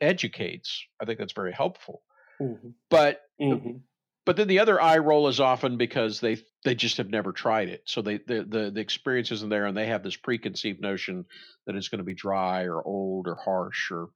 educates. 0.00 0.84
I 1.00 1.04
think 1.04 1.18
that's 1.18 1.32
very 1.32 1.52
helpful. 1.52 2.02
Mhm, 2.40 2.74
But 2.90 3.20
mhm. 3.40 3.82
But 4.26 4.36
then 4.36 4.48
the 4.48 4.58
other 4.58 4.78
eye 4.78 4.98
roll 4.98 5.28
is 5.28 5.40
often 5.40 5.78
because 5.78 6.20
they 6.20 6.36
they 6.64 6.74
just 6.74 6.98
have 6.98 7.08
never 7.08 7.32
tried 7.32 7.70
it 7.70 7.82
so 7.86 8.02
they 8.02 8.18
the 8.18 8.44
the, 8.46 8.70
the 8.70 8.80
experience 8.80 9.30
isn't 9.30 9.48
there 9.48 9.64
and 9.64 9.76
they 9.76 9.86
have 9.86 10.02
this 10.02 10.16
preconceived 10.16 10.80
notion 10.80 11.24
that 11.66 11.76
it's 11.76 11.88
going 11.88 12.00
to 12.00 12.04
be 12.04 12.14
dry 12.14 12.64
or 12.64 12.82
old 12.84 13.26
or 13.26 13.36
harsh 13.36 13.90
or 13.90 14.08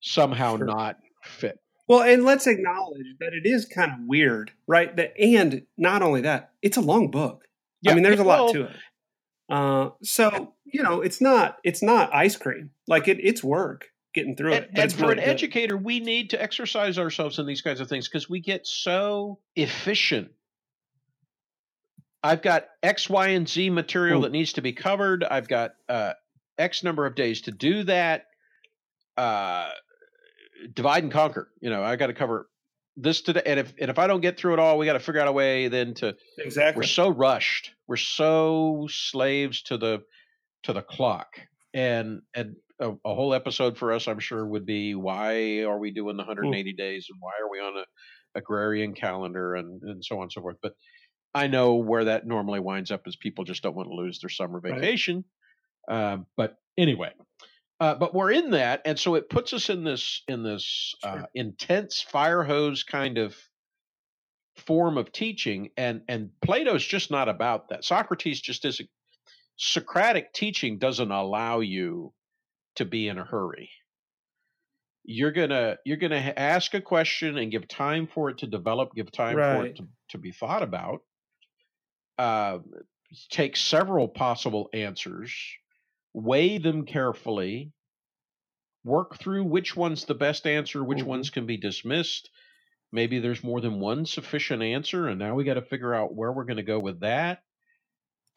somehow 0.00 0.56
Sure. 0.56 0.66
not 0.66 0.96
fit 1.24 1.58
Well, 1.88 2.02
and 2.02 2.24
let's 2.24 2.46
acknowledge 2.46 3.06
that 3.18 3.32
it 3.32 3.48
is 3.48 3.64
kind 3.64 3.90
of 3.90 3.98
weird, 4.06 4.52
right? 4.66 4.94
That 4.94 5.18
and 5.18 5.62
not 5.76 6.02
only 6.02 6.20
that, 6.20 6.52
it's 6.62 6.76
a 6.76 6.82
long 6.82 7.10
book. 7.10 7.44
I 7.86 7.94
mean, 7.94 8.02
there's 8.02 8.20
a 8.20 8.24
lot 8.24 8.44
well, 8.44 8.52
to 8.52 8.62
it. 8.64 8.76
Uh, 9.48 9.90
so 10.02 10.52
you 10.66 10.82
know, 10.82 11.00
it's 11.00 11.20
not 11.20 11.58
it's 11.64 11.82
not 11.82 12.14
ice 12.14 12.36
cream. 12.36 12.70
Like 12.86 13.08
it, 13.08 13.18
it's 13.22 13.42
work 13.42 13.86
getting 14.18 14.36
through 14.36 14.52
and, 14.52 14.64
it. 14.64 14.70
but 14.74 14.82
and 14.84 14.92
for 14.92 15.00
really 15.02 15.12
an 15.14 15.18
good. 15.18 15.28
educator 15.28 15.76
we 15.76 16.00
need 16.00 16.30
to 16.30 16.42
exercise 16.42 16.98
ourselves 16.98 17.38
in 17.38 17.46
these 17.46 17.62
kinds 17.62 17.80
of 17.80 17.88
things 17.88 18.08
because 18.08 18.28
we 18.28 18.40
get 18.40 18.66
so 18.66 19.38
efficient 19.56 20.30
i've 22.22 22.42
got 22.42 22.66
x 22.82 23.08
y 23.08 23.28
and 23.28 23.48
z 23.48 23.70
material 23.70 24.20
Mm. 24.20 24.22
that 24.24 24.32
needs 24.32 24.52
to 24.54 24.62
be 24.62 24.72
covered 24.72 25.24
i've 25.24 25.48
got 25.48 25.72
uh, 25.88 26.12
x 26.58 26.82
number 26.84 27.06
of 27.06 27.14
days 27.14 27.42
to 27.42 27.50
do 27.52 27.84
that 27.84 28.24
uh, 29.16 29.68
divide 30.74 31.02
and 31.02 31.12
conquer 31.12 31.48
you 31.60 31.70
know 31.70 31.82
i 31.82 31.96
got 31.96 32.08
to 32.08 32.14
cover 32.14 32.48
this 32.96 33.20
today 33.22 33.42
and 33.46 33.60
if 33.60 33.72
and 33.80 33.90
if 33.90 33.98
i 33.98 34.06
don't 34.06 34.20
get 34.20 34.36
through 34.36 34.52
it 34.54 34.58
all 34.58 34.76
we 34.78 34.86
got 34.86 34.94
to 34.94 35.00
figure 35.00 35.20
out 35.20 35.28
a 35.28 35.32
way 35.32 35.68
then 35.68 35.94
to 35.94 36.16
exactly. 36.38 36.80
we're 36.80 36.86
so 36.86 37.08
rushed 37.08 37.72
we're 37.86 37.96
so 37.96 38.86
slaves 38.90 39.62
to 39.62 39.78
the 39.78 40.02
to 40.64 40.72
the 40.72 40.82
clock. 40.82 41.28
And 41.74 42.22
and 42.34 42.56
a, 42.80 42.90
a 42.90 43.14
whole 43.14 43.34
episode 43.34 43.78
for 43.78 43.92
us, 43.92 44.08
I'm 44.08 44.20
sure, 44.20 44.46
would 44.46 44.66
be 44.66 44.94
why 44.94 45.62
are 45.62 45.78
we 45.78 45.90
doing 45.90 46.16
the 46.16 46.24
180 46.24 46.72
days 46.74 47.06
and 47.10 47.18
why 47.20 47.32
are 47.42 47.50
we 47.50 47.60
on 47.60 47.76
a 47.76 47.84
agrarian 48.38 48.94
calendar 48.94 49.54
and, 49.54 49.82
and 49.82 50.04
so 50.04 50.16
on 50.16 50.22
and 50.22 50.32
so 50.32 50.40
forth. 50.40 50.56
But 50.62 50.74
I 51.34 51.46
know 51.46 51.76
where 51.76 52.04
that 52.04 52.26
normally 52.26 52.60
winds 52.60 52.90
up 52.90 53.06
is 53.06 53.16
people 53.16 53.44
just 53.44 53.62
don't 53.62 53.76
want 53.76 53.88
to 53.88 53.94
lose 53.94 54.20
their 54.20 54.30
summer 54.30 54.60
Right. 54.60 54.74
vacation. 54.74 55.24
Uh, 55.88 56.18
but 56.36 56.56
anyway, 56.76 57.12
uh, 57.80 57.94
but 57.94 58.14
we're 58.14 58.32
in 58.32 58.50
that, 58.50 58.82
and 58.84 58.98
so 58.98 59.14
it 59.14 59.30
puts 59.30 59.52
us 59.52 59.70
in 59.70 59.84
this 59.84 60.22
in 60.28 60.42
this 60.42 60.94
uh, 61.02 61.22
intense 61.34 62.02
fire 62.02 62.42
hose 62.42 62.82
kind 62.82 63.18
of 63.18 63.36
form 64.56 64.98
of 64.98 65.12
teaching, 65.12 65.70
and 65.76 66.02
and 66.08 66.30
Plato's 66.42 66.84
just 66.84 67.10
not 67.10 67.28
about 67.28 67.68
that. 67.70 67.84
Socrates 67.84 68.40
just 68.40 68.64
isn't. 68.64 68.88
Socratic 69.56 70.32
teaching 70.32 70.78
doesn't 70.78 71.10
allow 71.10 71.60
you 71.60 72.12
to 72.78 72.84
be 72.84 73.08
in 73.08 73.18
a 73.18 73.24
hurry. 73.24 73.70
You're 75.04 75.32
gonna 75.32 75.78
you're 75.84 75.96
gonna 75.96 76.34
ask 76.36 76.74
a 76.74 76.80
question 76.80 77.38
and 77.38 77.50
give 77.50 77.66
time 77.68 78.06
for 78.06 78.30
it 78.30 78.38
to 78.38 78.46
develop, 78.46 78.94
give 78.94 79.10
time 79.12 79.36
for 79.36 79.64
it 79.64 79.76
to, 79.76 79.88
to 80.10 80.18
be 80.18 80.32
thought 80.32 80.62
about. 80.62 81.00
Uh, 82.18 82.58
take 83.30 83.56
several 83.56 84.08
possible 84.08 84.68
answers, 84.74 85.32
weigh 86.12 86.58
them 86.58 86.84
carefully, 86.84 87.72
work 88.84 89.16
through 89.16 89.44
which 89.44 89.76
one's 89.76 90.04
the 90.04 90.14
best 90.14 90.46
answer, 90.46 90.82
which 90.84 90.98
Mhm. 90.98 91.06
ones 91.06 91.30
can 91.30 91.46
be 91.46 91.56
dismissed. 91.56 92.30
Maybe 92.92 93.18
there's 93.18 93.44
more 93.44 93.60
than 93.60 93.80
one 93.80 94.04
sufficient 94.06 94.62
answer, 94.62 95.08
and 95.08 95.18
now 95.18 95.34
we 95.34 95.44
got 95.44 95.54
to 95.54 95.62
figure 95.62 95.94
out 95.94 96.14
where 96.14 96.32
we're 96.32 96.44
going 96.44 96.56
to 96.58 96.62
go 96.62 96.78
with 96.78 97.00
that. 97.00 97.42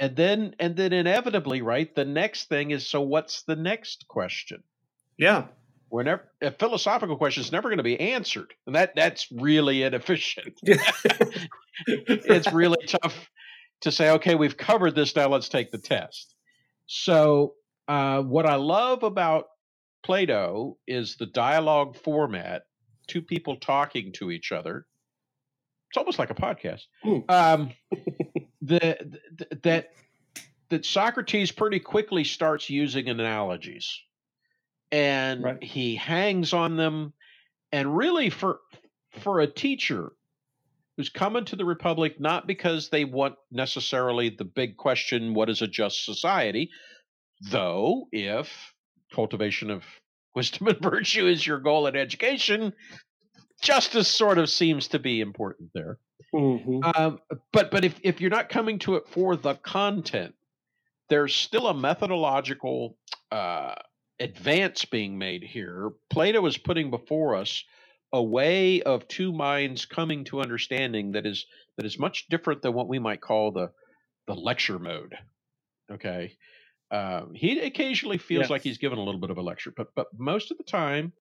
And 0.01 0.15
then, 0.15 0.55
and 0.59 0.75
then 0.75 0.93
inevitably, 0.93 1.61
right? 1.61 1.93
The 1.93 2.05
next 2.05 2.49
thing 2.49 2.71
is, 2.71 2.87
so 2.87 3.01
what's 3.01 3.43
the 3.43 3.55
next 3.55 4.07
question? 4.07 4.63
Yeah. 5.15 5.45
Whenever 5.89 6.27
a 6.41 6.49
philosophical 6.49 7.17
question 7.17 7.41
is 7.41 7.51
never 7.51 7.69
going 7.69 7.77
to 7.77 7.83
be 7.83 7.99
answered, 7.99 8.51
and 8.65 8.75
that 8.75 8.95
that's 8.95 9.27
really 9.31 9.83
inefficient. 9.83 10.59
it's 11.85 12.51
really 12.51 12.83
tough 12.87 13.29
to 13.81 13.91
say, 13.91 14.11
okay, 14.11 14.33
we've 14.33 14.57
covered 14.57 14.95
this. 14.95 15.15
Now 15.15 15.27
let's 15.27 15.49
take 15.49 15.69
the 15.69 15.77
test. 15.77 16.33
So, 16.87 17.53
uh, 17.87 18.21
what 18.21 18.45
I 18.47 18.55
love 18.55 19.03
about 19.03 19.47
Plato 20.03 20.77
is 20.87 21.17
the 21.17 21.25
dialogue 21.27 21.97
format, 21.97 22.63
two 23.07 23.21
people 23.21 23.57
talking 23.57 24.13
to 24.13 24.31
each 24.31 24.51
other. 24.51 24.87
It's 25.89 25.97
almost 25.97 26.17
like 26.17 26.31
a 26.31 26.35
podcast. 26.35 26.83
Um, 27.27 27.71
the, 28.61 29.17
the, 29.37 29.59
that 29.63 29.89
that 30.69 30.85
Socrates 30.85 31.51
pretty 31.51 31.79
quickly 31.79 32.23
starts 32.23 32.69
using 32.69 33.09
analogies, 33.09 34.01
and 34.91 35.43
Right. 35.43 35.63
he 35.63 35.95
hangs 35.95 36.53
on 36.53 36.77
them. 36.77 37.13
And 37.71 37.95
really, 37.95 38.29
for 38.29 38.59
for 39.21 39.39
a 39.39 39.47
teacher 39.47 40.11
who's 40.97 41.09
coming 41.09 41.45
to 41.45 41.55
the 41.55 41.65
Republic 41.65 42.19
not 42.19 42.47
because 42.47 42.89
they 42.89 43.05
want 43.05 43.35
necessarily 43.51 44.29
the 44.29 44.45
big 44.45 44.77
question, 44.77 45.33
what 45.33 45.49
is 45.49 45.61
a 45.61 45.67
just 45.67 46.05
society? 46.05 46.69
Though, 47.49 48.07
if 48.11 48.73
cultivation 49.13 49.71
of 49.71 49.83
wisdom 50.35 50.67
and 50.67 50.79
virtue 50.79 51.27
is 51.27 51.45
your 51.45 51.59
goal 51.59 51.87
in 51.87 51.95
education, 51.95 52.73
justice 53.61 54.07
sort 54.07 54.37
of 54.37 54.49
seems 54.49 54.89
to 54.89 54.99
be 54.99 55.19
important 55.21 55.71
there. 55.73 55.97
Mhm. 56.33 56.97
Um, 56.97 57.19
but 57.51 57.71
but 57.71 57.85
if, 57.85 57.99
if 58.03 58.21
you're 58.21 58.29
not 58.29 58.49
coming 58.49 58.79
to 58.79 58.95
it 58.95 59.07
for 59.07 59.35
the 59.35 59.55
content, 59.55 60.35
there's 61.09 61.35
still 61.35 61.67
a 61.67 61.73
methodological 61.73 62.97
uh, 63.31 63.75
advance 64.19 64.85
being 64.85 65.17
made 65.17 65.43
here. 65.43 65.91
Plato 66.09 66.45
is 66.45 66.57
putting 66.57 66.89
before 66.89 67.35
us 67.35 67.63
a 68.13 68.21
way 68.21 68.81
of 68.81 69.07
two 69.07 69.31
minds 69.31 69.85
coming 69.85 70.23
to 70.25 70.41
understanding 70.41 71.13
that 71.13 71.25
is 71.25 71.45
that 71.77 71.85
is 71.85 71.97
much 71.97 72.27
different 72.27 72.61
than 72.61 72.73
what 72.73 72.87
we 72.87 72.99
might 72.99 73.21
call 73.21 73.51
the 73.51 73.71
the 74.27 74.35
lecture 74.35 74.79
mode. 74.79 75.17
Okay, 75.91 76.37
um, 76.91 77.33
he 77.33 77.59
occasionally 77.59 78.17
feels 78.17 78.49
like 78.49 78.61
he's 78.63 78.77
given 78.77 78.97
a 78.97 79.03
little 79.03 79.19
bit 79.19 79.29
of 79.29 79.37
a 79.37 79.41
lecture, 79.41 79.73
but 79.75 79.93
but 79.95 80.07
most 80.17 80.51
of 80.51 80.57
the 80.57 80.63
time, 80.63 81.13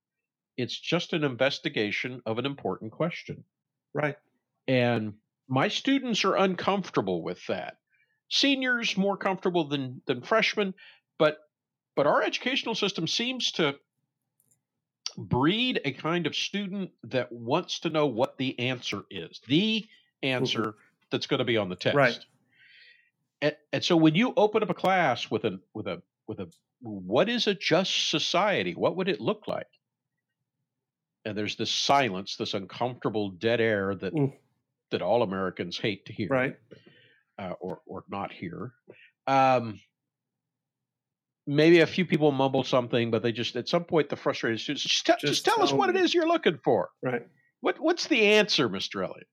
it's 0.56 0.78
just 0.78 1.12
an 1.12 1.24
investigation 1.24 2.22
of 2.26 2.38
an 2.38 2.46
important 2.46 2.92
question. 2.92 3.44
Right. 3.94 4.16
And 4.68 5.14
my 5.48 5.68
students 5.68 6.24
are 6.24 6.36
uncomfortable 6.36 7.22
with 7.22 7.44
that. 7.48 7.78
Seniors 8.28 8.96
more 8.96 9.16
comfortable 9.16 9.68
than 9.68 10.02
than 10.06 10.22
freshmen, 10.22 10.74
but 11.18 11.38
but 11.96 12.06
our 12.06 12.22
educational 12.22 12.76
system 12.76 13.08
seems 13.08 13.50
to 13.52 13.74
breed 15.16 15.80
a 15.84 15.92
kind 15.92 16.26
of 16.26 16.36
student 16.36 16.90
that 17.04 17.32
wants 17.32 17.80
to 17.80 17.90
know 17.90 18.06
what 18.06 18.38
the 18.38 18.58
answer 18.60 19.02
is, 19.10 19.40
the 19.48 19.86
answer 20.22 20.74
that's 21.10 21.26
going 21.26 21.38
to 21.38 21.44
be 21.44 21.56
on 21.56 21.68
the 21.68 21.76
test. 21.76 21.96
Right. 21.96 22.18
And, 23.42 23.56
and 23.72 23.84
so 23.84 23.96
when 23.96 24.14
you 24.14 24.32
open 24.36 24.62
up 24.62 24.70
a 24.70 24.74
class 24.74 25.30
with 25.30 25.44
a 25.44 25.58
with 25.74 25.88
a 25.88 26.00
with 26.28 26.38
a 26.38 26.48
what 26.80 27.28
is 27.28 27.46
a 27.46 27.54
just 27.54 28.10
society? 28.10 28.74
What 28.74 28.96
would 28.96 29.08
it 29.08 29.20
look 29.20 29.48
like? 29.48 29.66
And 31.24 31.36
there's 31.36 31.56
this 31.56 31.70
silence, 31.70 32.36
this 32.36 32.54
uncomfortable 32.54 33.30
dead 33.30 33.60
air 33.60 33.94
that 33.96 34.14
Mm. 34.14 34.32
That 34.90 35.03
all 35.03 35.22
Americans 35.22 35.79
hate 35.79 36.07
to 36.07 36.12
hear, 36.12 36.29
Right. 36.29 36.57
uh, 37.38 37.55
or 37.61 37.81
or 37.87 38.05
not 38.09 38.33
hear. 38.33 38.72
Um, 39.26 39.81
maybe 41.46 41.81
a 41.81 41.87
few 41.87 42.05
people 42.05 42.33
mumble 42.33 42.64
something, 42.64 43.11
but 43.11 43.22
they 43.22 43.33
just 43.33 43.57
at 43.57 43.68
some 43.68 43.85
point 43.85 44.09
the 44.09 44.16
frustrated 44.16 44.61
students 44.61 44.83
just, 44.83 45.07
tell 45.07 45.16
just 45.20 45.33
Just 45.33 45.44
tell 45.44 45.62
us 45.62 45.72
what 45.72 45.88
it 45.88 45.94
me." 45.94 46.00
is 46.03 46.14
you're 46.14 46.29
looking 46.29 46.59
for. 46.64 46.90
Right. 47.03 47.26
What 47.61 47.79
what's 47.81 48.07
the 48.07 48.22
answer, 48.35 48.68
Mister 48.68 49.03
Elliott? 49.03 49.26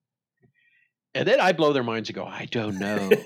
And 1.16 1.28
then 1.28 1.40
I 1.40 1.52
blow 1.54 1.74
their 1.74 1.84
minds 1.84 2.10
and 2.10 2.16
go, 2.16 2.26
I 2.26 2.46
don't 2.46 2.78
know. 2.80 3.10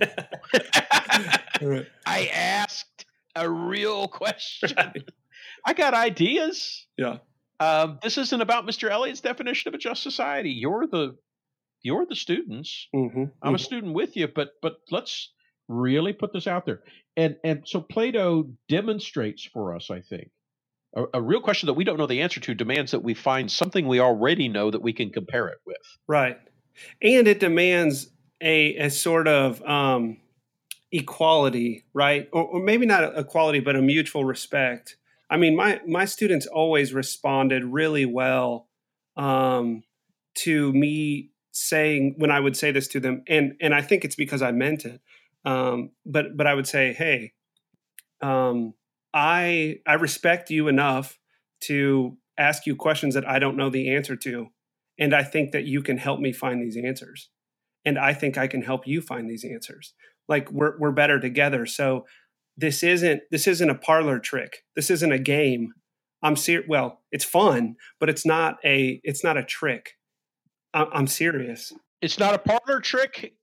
Right. 1.61 1.85
I 2.07 2.25
asked 2.33 3.05
a 3.35 3.47
real 3.47 4.07
question. 4.07 4.71
I 5.65 5.73
got 5.73 5.93
ideas. 5.93 6.87
Yeah. 6.97 7.17
Um, 7.59 7.99
this 8.01 8.17
isn't 8.17 8.41
about 8.41 8.65
Mr. 8.65 8.89
Elliott's 8.89 9.21
definition 9.21 9.67
of 9.69 9.75
a 9.75 9.77
just 9.77 10.01
society. 10.01 10.49
You're 10.49 10.87
the 10.87 11.15
you're 11.83 12.05
the 12.05 12.15
students. 12.15 12.87
hmm 12.93 13.25
I'm 13.41 13.55
a 13.55 13.59
student 13.59 13.93
with 13.93 14.15
you, 14.15 14.27
but 14.27 14.49
but 14.61 14.77
let's 14.89 15.31
really 15.67 16.13
put 16.13 16.33
this 16.33 16.47
out 16.47 16.65
there. 16.65 16.81
And 17.17 17.37
and 17.43 17.63
so 17.65 17.81
Plato 17.81 18.49
demonstrates 18.69 19.45
for 19.45 19.75
us, 19.75 19.89
I 19.91 20.01
think, 20.01 20.29
a, 20.95 21.05
a 21.15 21.21
real 21.21 21.41
question 21.41 21.67
that 21.67 21.73
we 21.73 21.83
don't 21.83 21.97
know 21.97 22.07
the 22.07 22.21
answer 22.21 22.39
to 22.39 22.53
demands 22.53 22.91
that 22.91 23.03
we 23.03 23.13
find 23.13 23.51
something 23.51 23.87
we 23.87 23.99
already 23.99 24.47
know 24.47 24.71
that 24.71 24.81
we 24.81 24.93
can 24.93 25.09
compare 25.09 25.47
it 25.47 25.59
with. 25.65 25.77
Right. 26.07 26.37
And 27.01 27.27
it 27.27 27.39
demands 27.39 28.09
a, 28.41 28.75
a 28.77 28.89
sort 28.89 29.27
of 29.27 29.61
um, 29.63 30.17
equality, 30.91 31.85
right? 31.93 32.29
Or, 32.31 32.43
or 32.43 32.63
maybe 32.63 32.85
not 32.85 33.17
equality, 33.17 33.59
but 33.59 33.75
a 33.75 33.81
mutual 33.81 34.25
respect. 34.25 34.97
I 35.29 35.37
mean, 35.37 35.55
my, 35.55 35.79
my 35.87 36.05
students 36.05 36.45
always 36.45 36.93
responded 36.93 37.63
really 37.63 38.05
well 38.05 38.67
um, 39.15 39.83
to 40.39 40.73
me 40.73 41.31
saying 41.51 42.15
when 42.17 42.31
I 42.31 42.39
would 42.39 42.55
say 42.55 42.71
this 42.71 42.87
to 42.89 42.99
them, 42.99 43.23
and 43.27 43.53
and 43.61 43.73
I 43.73 43.81
think 43.81 44.05
it's 44.05 44.15
because 44.15 44.41
I 44.41 44.51
meant 44.51 44.85
it. 44.85 45.01
Um, 45.45 45.91
but 46.05 46.37
but 46.37 46.47
I 46.47 46.53
would 46.53 46.67
say, 46.67 46.93
hey, 46.93 47.33
um, 48.21 48.73
I 49.13 49.79
I 49.85 49.93
respect 49.95 50.49
you 50.49 50.67
enough 50.67 51.19
to 51.65 52.17
ask 52.37 52.65
you 52.65 52.75
questions 52.75 53.13
that 53.15 53.27
I 53.27 53.39
don't 53.39 53.57
know 53.57 53.69
the 53.69 53.93
answer 53.93 54.15
to, 54.15 54.47
and 54.99 55.13
I 55.13 55.23
think 55.23 55.51
that 55.51 55.65
you 55.65 55.81
can 55.81 55.97
help 55.97 56.19
me 56.19 56.31
find 56.31 56.61
these 56.61 56.77
answers, 56.77 57.29
and 57.85 57.97
I 57.97 58.13
think 58.13 58.37
I 58.37 58.47
can 58.47 58.61
help 58.61 58.87
you 58.87 59.01
find 59.01 59.29
these 59.29 59.45
answers. 59.45 59.93
Like 60.27 60.51
we're 60.51 60.77
we're 60.79 60.91
better 60.91 61.19
together. 61.19 61.65
So 61.65 62.05
this 62.57 62.83
isn't 62.83 63.23
this 63.31 63.47
isn't 63.47 63.69
a 63.69 63.75
parlor 63.75 64.19
trick. 64.19 64.63
This 64.75 64.89
isn't 64.89 65.11
a 65.11 65.19
game. 65.19 65.73
I'm 66.23 66.35
ser- 66.35 66.65
well, 66.67 67.01
it's 67.11 67.25
fun, 67.25 67.75
but 67.99 68.09
it's 68.09 68.25
not 68.25 68.57
a 68.63 69.01
it's 69.03 69.23
not 69.23 69.37
a 69.37 69.43
trick. 69.43 69.97
I- 70.73 70.87
I'm 70.93 71.07
serious. 71.07 71.73
It's 72.01 72.17
not 72.17 72.33
a 72.33 72.39
parlor 72.39 72.79
trick. 72.79 73.33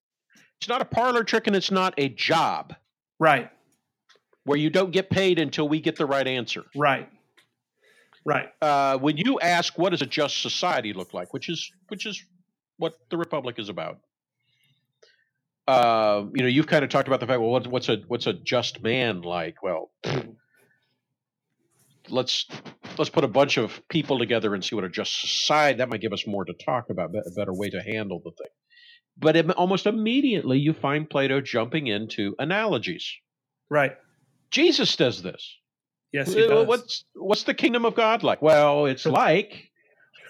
It's 0.61 0.69
not 0.69 0.81
a 0.83 0.85
parlor 0.85 1.23
trick, 1.25 1.47
and 1.47 1.55
it's 1.55 1.71
not 1.71 1.95
a 1.99 2.09
job 2.09 2.75
Right. 3.21 3.51
where 4.45 4.59
you 4.59 4.71
don't 4.71 4.91
get 4.91 5.11
paid 5.11 5.39
until 5.39 5.69
we 5.69 5.81
get 5.81 5.97
the 5.97 6.07
right 6.07 6.27
answer. 6.27 6.65
Right. 6.75 7.09
Right. 8.25 8.51
uh, 8.61 8.99
when 8.99 9.17
you 9.17 9.41
ask 9.41 9.79
what 9.79 9.91
does 9.91 10.03
a 10.03 10.07
just 10.07 10.43
society 10.43 10.93
look 10.93 11.15
like, 11.15 11.33
which 11.33 11.49
is 11.49 11.71
which 11.89 12.05
is 12.05 12.23
what 12.77 12.95
the 13.11 13.17
republic 13.17 13.59
is 13.59 13.69
about. 13.71 14.01
Uh, 15.67 16.25
you 16.35 16.43
know, 16.43 16.49
you've 16.49 16.67
kind 16.67 16.83
of 16.85 16.91
talked 16.91 17.09
about 17.09 17.21
the 17.21 17.27
fact. 17.27 17.41
Well, 17.41 17.51
what's, 17.51 17.67
what's 17.69 17.89
a 17.89 17.97
what's 18.09 18.27
a 18.27 18.33
just 18.35 18.83
man 18.83 19.23
like? 19.23 19.63
Well, 19.63 19.91
let's 22.09 22.47
let's 22.99 23.11
put 23.11 23.25
a 23.25 23.29
bunch 23.29 23.57
of 23.57 23.81
people 23.89 24.19
together 24.19 24.55
and 24.55 24.65
see 24.65 24.75
what 24.75 24.85
a 24.85 24.89
just 24.89 25.21
society. 25.21 25.79
That 25.79 25.89
might 25.89 26.01
give 26.01 26.13
us 26.13 26.27
more 26.27 26.45
to 26.45 26.53
talk 26.65 26.91
about, 26.91 27.11
a 27.15 27.31
better 27.37 27.53
way 27.55 27.71
to 27.71 27.81
handle 27.83 28.21
the 28.25 28.31
thing. 28.31 28.51
But 29.17 29.37
im- 29.37 29.53
almost 29.57 29.87
immediately, 29.87 30.59
you 30.59 30.73
find 30.73 31.09
Plato 31.09 31.41
jumping 31.41 31.87
into 31.89 32.35
analogies. 32.39 33.11
Right. 33.71 33.97
Jesus 34.51 34.97
does 34.97 35.23
this. 35.23 35.57
Yes, 36.13 36.33
he 36.33 36.47
does. 36.47 36.67
What's 36.67 37.05
what's 37.15 37.43
the 37.43 37.53
kingdom 37.55 37.85
of 37.85 37.95
God 37.95 38.23
like? 38.23 38.41
Well, 38.41 38.87
it's 38.87 39.05
like 39.25 39.71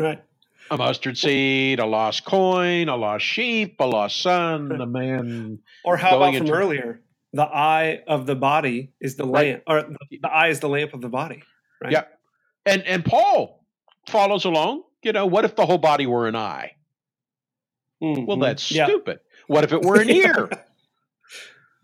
right. 0.01 0.23
a 0.71 0.77
mustard 0.77 1.17
seed, 1.17 1.79
a 1.79 1.87
lost 1.87 2.25
coin, 2.25 2.89
a 2.89 2.97
lost 2.97 3.25
sheep, 3.25 3.77
a 3.79 3.87
lost 3.87 4.21
son, 4.21 4.69
the 4.79 4.87
man. 4.87 5.61
Or 5.85 5.97
how 5.97 6.17
about 6.17 6.35
from 6.37 6.51
earlier? 6.51 7.01
The 7.33 7.45
eye 7.45 8.01
of 8.09 8.27
the 8.27 8.35
body 8.35 8.93
is 9.01 9.17
the 9.17 9.25
Right. 9.27 9.49
lamp, 9.49 9.63
or 9.69 9.83
the, 9.83 10.19
the 10.23 10.29
eye 10.29 10.49
is 10.49 10.61
the 10.61 10.69
lamp 10.69 10.95
of 10.95 11.01
the 11.03 11.11
body. 11.11 11.43
Right? 11.81 11.93
Yeah. 11.93 12.05
And 12.67 12.83
and 12.85 13.05
Paul 13.05 13.65
follows 14.09 14.45
along. 14.45 14.85
You 15.03 15.13
know, 15.13 15.27
what 15.27 15.45
if 15.45 15.57
the 15.57 15.67
whole 15.67 15.79
body 15.79 16.07
were 16.07 16.29
an 16.29 16.37
eye? 16.37 16.73
Well, 18.01 18.37
Mhm. 18.37 18.41
that's 18.43 18.71
Yeah. 18.71 18.87
stupid. 18.87 19.21
What 19.49 19.65
if 19.65 19.73
it 19.73 19.83
were 19.83 20.01
an 20.01 20.11
ear? 20.11 20.51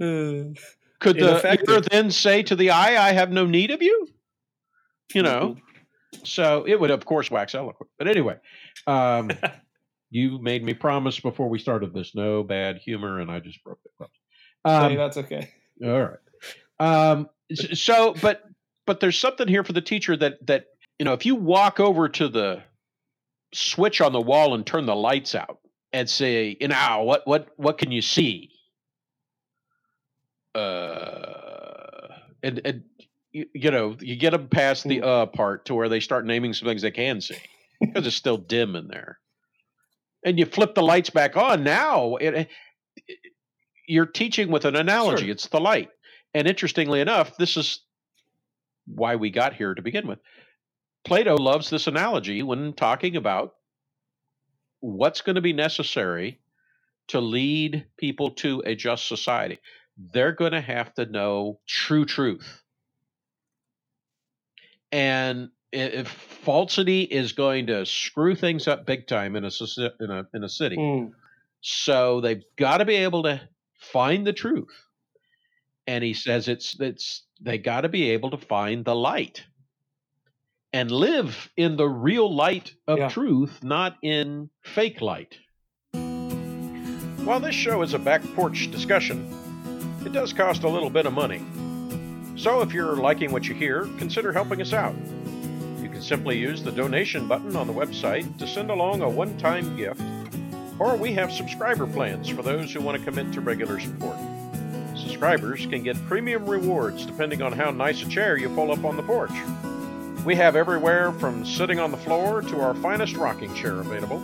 Uh, 0.00 0.54
Could 1.00 1.18
the 1.18 1.36
ear 1.68 1.80
then 1.80 2.10
say 2.10 2.42
to 2.44 2.56
the 2.56 2.70
eye, 2.70 2.96
"I 3.08 3.12
have 3.12 3.30
no 3.32 3.46
need 3.46 3.70
of 3.70 3.82
you"? 3.82 4.08
You 5.14 5.22
know. 5.22 5.56
Mm-hmm. 5.56 5.60
So 6.24 6.64
it 6.66 6.80
would, 6.80 6.90
of 6.90 7.04
course, 7.04 7.30
wax 7.30 7.54
eloquent. 7.54 7.90
But 7.98 8.08
anyway, 8.08 8.38
um, 8.86 9.30
you 10.10 10.40
made 10.40 10.64
me 10.64 10.74
promise 10.74 11.20
before 11.20 11.48
we 11.48 11.58
started 11.58 11.94
this 11.94 12.14
no 12.14 12.42
bad 12.42 12.78
humor, 12.78 13.20
and 13.20 13.30
I 13.30 13.40
just 13.40 13.62
broke 13.64 13.80
it. 13.84 13.92
Hey, 14.64 14.70
Um, 14.70 14.96
that's 14.96 15.16
okay. 15.18 15.50
all 15.84 16.02
right. 16.02 16.18
Um, 16.80 17.28
so, 17.54 18.14
but 18.22 18.42
but 18.86 19.00
there's 19.00 19.18
something 19.18 19.48
here 19.48 19.64
for 19.64 19.72
the 19.72 19.80
teacher 19.80 20.16
that 20.16 20.46
that 20.46 20.66
you 20.98 21.04
know, 21.04 21.12
if 21.12 21.26
you 21.26 21.34
walk 21.34 21.80
over 21.80 22.08
to 22.08 22.28
the 22.28 22.62
switch 23.52 24.00
on 24.00 24.12
the 24.12 24.20
wall 24.20 24.54
and 24.54 24.66
turn 24.66 24.86
the 24.86 24.94
lights 24.96 25.34
out 25.34 25.58
and 25.92 26.08
say, 26.08 26.56
you 26.60 26.68
know, 26.68 27.02
what 27.04 27.22
what 27.26 27.48
what 27.56 27.78
can 27.78 27.90
you 27.92 28.02
see? 28.02 28.50
Uh, 30.54 32.08
and 32.42 32.60
and 32.64 32.82
you, 33.32 33.46
you 33.54 33.70
know, 33.70 33.96
you 34.00 34.16
get 34.16 34.30
them 34.30 34.48
past 34.48 34.84
the 34.84 35.02
uh 35.02 35.26
part 35.26 35.64
to 35.66 35.74
where 35.74 35.88
they 35.88 36.00
start 36.00 36.26
naming 36.26 36.52
some 36.52 36.68
things 36.68 36.82
they 36.82 36.90
can 36.90 37.20
see 37.20 37.36
because 37.80 38.06
it's 38.06 38.16
still 38.16 38.36
dim 38.36 38.76
in 38.76 38.88
there. 38.88 39.18
And 40.24 40.38
you 40.38 40.46
flip 40.46 40.74
the 40.74 40.82
lights 40.82 41.10
back 41.10 41.36
on. 41.36 41.64
Now 41.64 42.16
it, 42.16 42.34
it- 42.34 42.48
you're 43.86 44.06
teaching 44.06 44.50
with 44.50 44.64
an 44.64 44.76
analogy. 44.76 45.24
Sure. 45.24 45.30
It's 45.32 45.48
the 45.48 45.60
light. 45.60 45.90
And 46.32 46.48
interestingly 46.48 47.00
enough, 47.00 47.36
this 47.36 47.56
is 47.58 47.80
why 48.86 49.16
we 49.16 49.30
got 49.30 49.54
here 49.54 49.74
to 49.74 49.82
begin 49.82 50.06
with. 50.06 50.18
Plato 51.04 51.36
loves 51.36 51.70
this 51.70 51.86
analogy 51.86 52.42
when 52.42 52.72
talking 52.72 53.16
about 53.16 53.54
what's 54.80 55.20
going 55.20 55.36
to 55.36 55.42
be 55.42 55.52
necessary 55.52 56.40
to 57.08 57.20
lead 57.20 57.86
people 57.98 58.30
to 58.30 58.62
a 58.64 58.74
just 58.74 59.06
society. 59.06 59.58
They're 59.96 60.32
going 60.32 60.52
to 60.52 60.60
have 60.60 60.92
to 60.94 61.06
know 61.06 61.60
true 61.66 62.04
truth. 62.04 62.62
And 64.92 65.50
if 65.72 66.08
falsity 66.08 67.02
is 67.02 67.32
going 67.32 67.66
to 67.66 67.84
screw 67.84 68.34
things 68.34 68.68
up 68.68 68.86
big 68.86 69.06
time 69.06 69.36
in 69.36 69.44
a 69.44 69.50
in 70.00 70.10
a 70.10 70.28
in 70.32 70.44
a 70.44 70.48
city, 70.48 70.76
Mm. 70.76 71.12
so 71.60 72.20
they've 72.20 72.44
got 72.56 72.78
to 72.78 72.84
be 72.84 72.94
able 72.96 73.24
to 73.24 73.40
find 73.78 74.26
the 74.26 74.32
truth. 74.32 74.83
And 75.86 76.02
he 76.02 76.14
says 76.14 76.48
it's 76.48 76.78
it's 76.80 77.24
they 77.40 77.58
got 77.58 77.82
to 77.82 77.88
be 77.88 78.10
able 78.10 78.30
to 78.30 78.38
find 78.38 78.84
the 78.84 78.94
light 78.94 79.44
and 80.72 80.90
live 80.90 81.50
in 81.56 81.76
the 81.76 81.88
real 81.88 82.32
light 82.34 82.72
of 82.88 82.98
Yeah. 82.98 83.08
truth, 83.08 83.62
not 83.62 83.96
in 84.02 84.50
fake 84.62 85.00
light. 85.00 85.36
While 87.24 87.40
this 87.40 87.54
show 87.54 87.82
is 87.82 87.94
a 87.94 87.98
back 87.98 88.22
porch 88.34 88.70
discussion, 88.70 89.28
it 90.04 90.12
does 90.12 90.32
cost 90.32 90.64
a 90.64 90.68
little 90.68 90.90
bit 90.90 91.06
of 91.06 91.12
money. 91.12 91.42
So 92.36 92.60
if 92.60 92.72
you're 92.72 92.96
liking 92.96 93.30
what 93.30 93.46
you 93.46 93.54
hear, 93.54 93.84
consider 93.98 94.32
helping 94.32 94.60
us 94.60 94.72
out. 94.72 94.94
You 95.80 95.88
can 95.88 96.02
simply 96.02 96.38
use 96.38 96.62
the 96.62 96.72
donation 96.72 97.28
button 97.28 97.56
on 97.56 97.66
the 97.66 97.72
website 97.72 98.36
to 98.38 98.46
send 98.46 98.70
along 98.70 99.02
a 99.02 99.08
one 99.08 99.36
time 99.38 99.76
gift 99.76 100.02
or 100.78 100.96
we 100.96 101.12
have 101.12 101.32
subscriber 101.32 101.86
plans 101.86 102.28
for 102.28 102.42
those 102.42 102.72
who 102.72 102.80
want 102.80 102.98
to 102.98 103.04
commit 103.04 103.32
to 103.32 103.40
regular 103.40 103.78
support. 103.78 104.16
Subscribers 105.04 105.66
can 105.66 105.82
get 105.82 106.02
premium 106.06 106.46
rewards 106.46 107.04
depending 107.04 107.42
on 107.42 107.52
how 107.52 107.70
nice 107.70 108.02
a 108.02 108.08
chair 108.08 108.38
you 108.38 108.48
pull 108.48 108.72
up 108.72 108.84
on 108.84 108.96
the 108.96 109.02
porch. 109.02 109.30
We 110.24 110.34
have 110.36 110.56
everywhere 110.56 111.12
from 111.12 111.44
sitting 111.44 111.78
on 111.78 111.90
the 111.90 111.98
floor 111.98 112.40
to 112.40 112.60
our 112.62 112.74
finest 112.76 113.14
rocking 113.14 113.54
chair 113.54 113.80
available. 113.80 114.18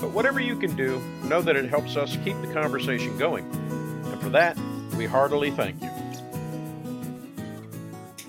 But 0.00 0.12
whatever 0.12 0.38
you 0.38 0.56
can 0.56 0.76
do, 0.76 1.00
know 1.24 1.42
that 1.42 1.56
it 1.56 1.68
helps 1.68 1.96
us 1.96 2.16
keep 2.24 2.40
the 2.40 2.52
conversation 2.52 3.18
going. 3.18 3.44
And 4.04 4.20
for 4.20 4.28
that, 4.28 4.56
we 4.96 5.04
heartily 5.04 5.50
thank 5.50 5.82
you. 5.82 5.90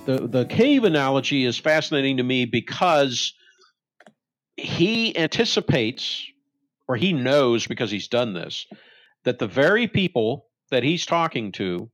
The, 0.08 0.28
the 0.28 0.46
cave 0.46 0.86
analogy 0.86 1.46
is 1.46 1.60
fascinating 1.60 2.18
to 2.18 2.24
me 2.24 2.46
because 2.46 3.36
he 4.58 5.16
anticipates 5.16 6.26
or 6.88 6.96
he 6.96 7.14
knows 7.14 7.68
because 7.68 7.92
he's 7.92 8.08
done 8.08 8.34
this, 8.34 8.66
that 9.24 9.38
the 9.38 9.48
very 9.48 9.88
people 9.88 10.49
that 10.70 10.84
he's 10.84 11.06
talking 11.06 11.52
to, 11.54 11.90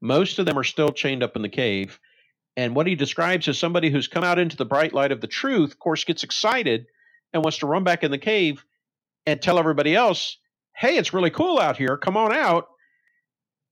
most 0.00 0.38
of 0.38 0.46
them 0.46 0.58
are 0.58 0.64
still 0.64 0.90
chained 0.90 1.22
up 1.22 1.36
in 1.36 1.42
the 1.42 1.48
cave. 1.48 1.98
And 2.56 2.74
what 2.74 2.86
he 2.86 2.94
describes 2.94 3.48
as 3.48 3.58
somebody 3.58 3.90
who's 3.90 4.08
come 4.08 4.24
out 4.24 4.38
into 4.38 4.56
the 4.56 4.64
bright 4.66 4.92
light 4.92 5.12
of 5.12 5.20
the 5.20 5.26
truth, 5.26 5.72
of 5.72 5.78
course, 5.78 6.04
gets 6.04 6.22
excited 6.22 6.86
and 7.32 7.42
wants 7.42 7.58
to 7.58 7.66
run 7.66 7.84
back 7.84 8.02
in 8.02 8.10
the 8.10 8.18
cave 8.18 8.64
and 9.26 9.40
tell 9.40 9.58
everybody 9.58 9.94
else, 9.94 10.36
hey, 10.76 10.96
it's 10.96 11.14
really 11.14 11.30
cool 11.30 11.58
out 11.58 11.76
here. 11.76 11.96
Come 11.96 12.16
on 12.16 12.32
out. 12.32 12.66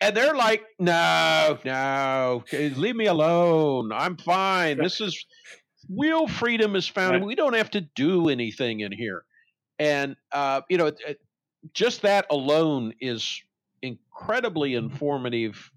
And 0.01 0.16
they're 0.16 0.35
like, 0.35 0.62
no, 0.79 1.59
no, 1.62 2.45
leave 2.53 2.97
me 2.97 3.05
alone. 3.07 3.93
I'm 3.93 4.16
fine. 4.16 4.79
This 4.79 5.01
is 5.03 5.27
real 5.95 6.27
freedom 6.27 6.75
is 6.75 6.88
found. 6.88 7.16
Right. 7.16 7.25
We 7.25 7.35
don't 7.35 7.55
have 7.55 7.71
to 7.73 7.83
do 7.83 8.31
anything 8.31 8.81
in 8.81 8.93
here 8.93 9.25
and 9.81 10.14
uh, 10.31 10.61
you 10.69 10.79
know 10.79 10.93
just 11.75 12.03
that 12.03 12.27
alone 12.31 12.93
is 13.01 13.43
incredibly 13.83 14.75
informative 14.75 15.71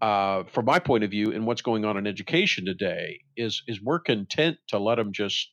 uh, 0.00 0.44
from 0.44 0.64
my 0.64 0.78
point 0.78 1.04
of 1.04 1.10
view 1.10 1.30
in 1.30 1.44
what's 1.44 1.62
going 1.62 1.84
on 1.84 1.96
in 1.96 2.06
education 2.06 2.64
today 2.64 3.20
is 3.36 3.62
is 3.66 3.82
we're 3.82 3.98
content 3.98 4.56
to 4.68 4.78
let 4.78 4.96
them 4.96 5.12
just 5.12 5.52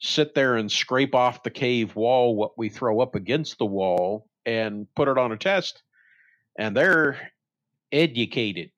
sit 0.00 0.34
there 0.34 0.56
and 0.56 0.72
scrape 0.72 1.14
off 1.14 1.42
the 1.42 1.50
cave 1.50 1.94
wall 1.94 2.34
what 2.34 2.58
we 2.58 2.68
throw 2.68 3.00
up 3.00 3.14
against 3.14 3.58
the 3.58 3.66
wall 3.66 4.26
and 4.46 4.86
put 4.96 5.08
it 5.08 5.18
on 5.18 5.32
a 5.32 5.36
test 5.36 5.82
and 6.58 6.76
they're 6.76 7.32
educated 7.92 8.70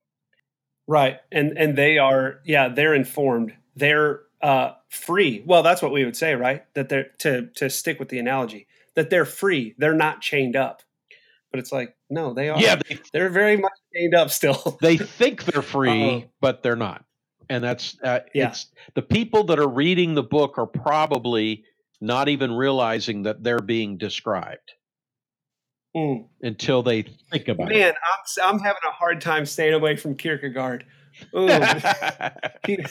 Right. 0.87 1.19
And 1.33 1.57
and 1.57 1.77
they 1.77 1.99
are 1.99 2.41
yeah, 2.45 2.69
they're 2.69 2.95
informed. 2.95 3.55
They're 3.77 4.23
uh 4.43 4.73
free. 4.91 5.43
Well, 5.47 5.63
that's 5.63 5.81
what 5.83 5.93
we 5.93 6.05
would 6.05 6.17
say, 6.17 6.35
right? 6.35 6.65
That 6.75 6.89
they're 6.89 7.11
to 7.21 7.49
to 7.57 7.71
stick 7.71 7.99
with 7.99 8.11
the 8.11 8.19
analogy, 8.19 8.67
that 8.95 9.11
they're 9.11 9.25
free. 9.25 9.75
They're 9.79 9.95
not 9.95 10.21
chained 10.21 10.57
up. 10.57 10.83
But 11.55 11.61
it's 11.61 11.71
like, 11.71 11.95
no, 12.11 12.35
they 12.35 12.49
are. 12.49 12.61
yeah 12.61 12.75
they, 12.75 12.99
They're 13.13 13.31
very 13.31 13.57
much 13.57 13.71
chained 13.95 14.13
up 14.13 14.31
still. 14.31 14.77
they 14.83 14.97
think 14.97 15.45
they're 15.45 15.63
free 15.63 16.03
Uh-oh. 16.17 16.25
but 16.41 16.65
they're 16.65 16.75
not 16.75 17.05
and 17.49 17.63
that's 17.63 17.97
uh, 18.03 18.21
Yeah. 18.35 18.49
it's 18.49 18.67
the 18.97 19.03
people 19.03 19.45
that 19.45 19.61
are 19.61 19.69
reading 19.69 20.15
the 20.15 20.25
book 20.25 20.59
are 20.59 20.67
probably 20.67 21.63
not 22.01 22.29
even 22.29 22.51
realizing 22.55 23.23
that 23.23 23.45
they're 23.45 23.61
being 23.61 23.99
described 23.99 24.73
Mm. 25.97 26.27
until 26.43 26.83
they 26.83 27.03
think 27.31 27.47
about 27.47 27.69
Man, 27.69 27.93
I'm 27.95 28.55
I'm 28.55 28.59
having 28.59 28.81
a 28.89 28.91
hard 28.91 29.21
time 29.21 29.47
staying 29.47 29.75
away 29.75 29.95
from 29.95 30.17
Kierkegaard. 30.17 30.85
It 31.33 32.91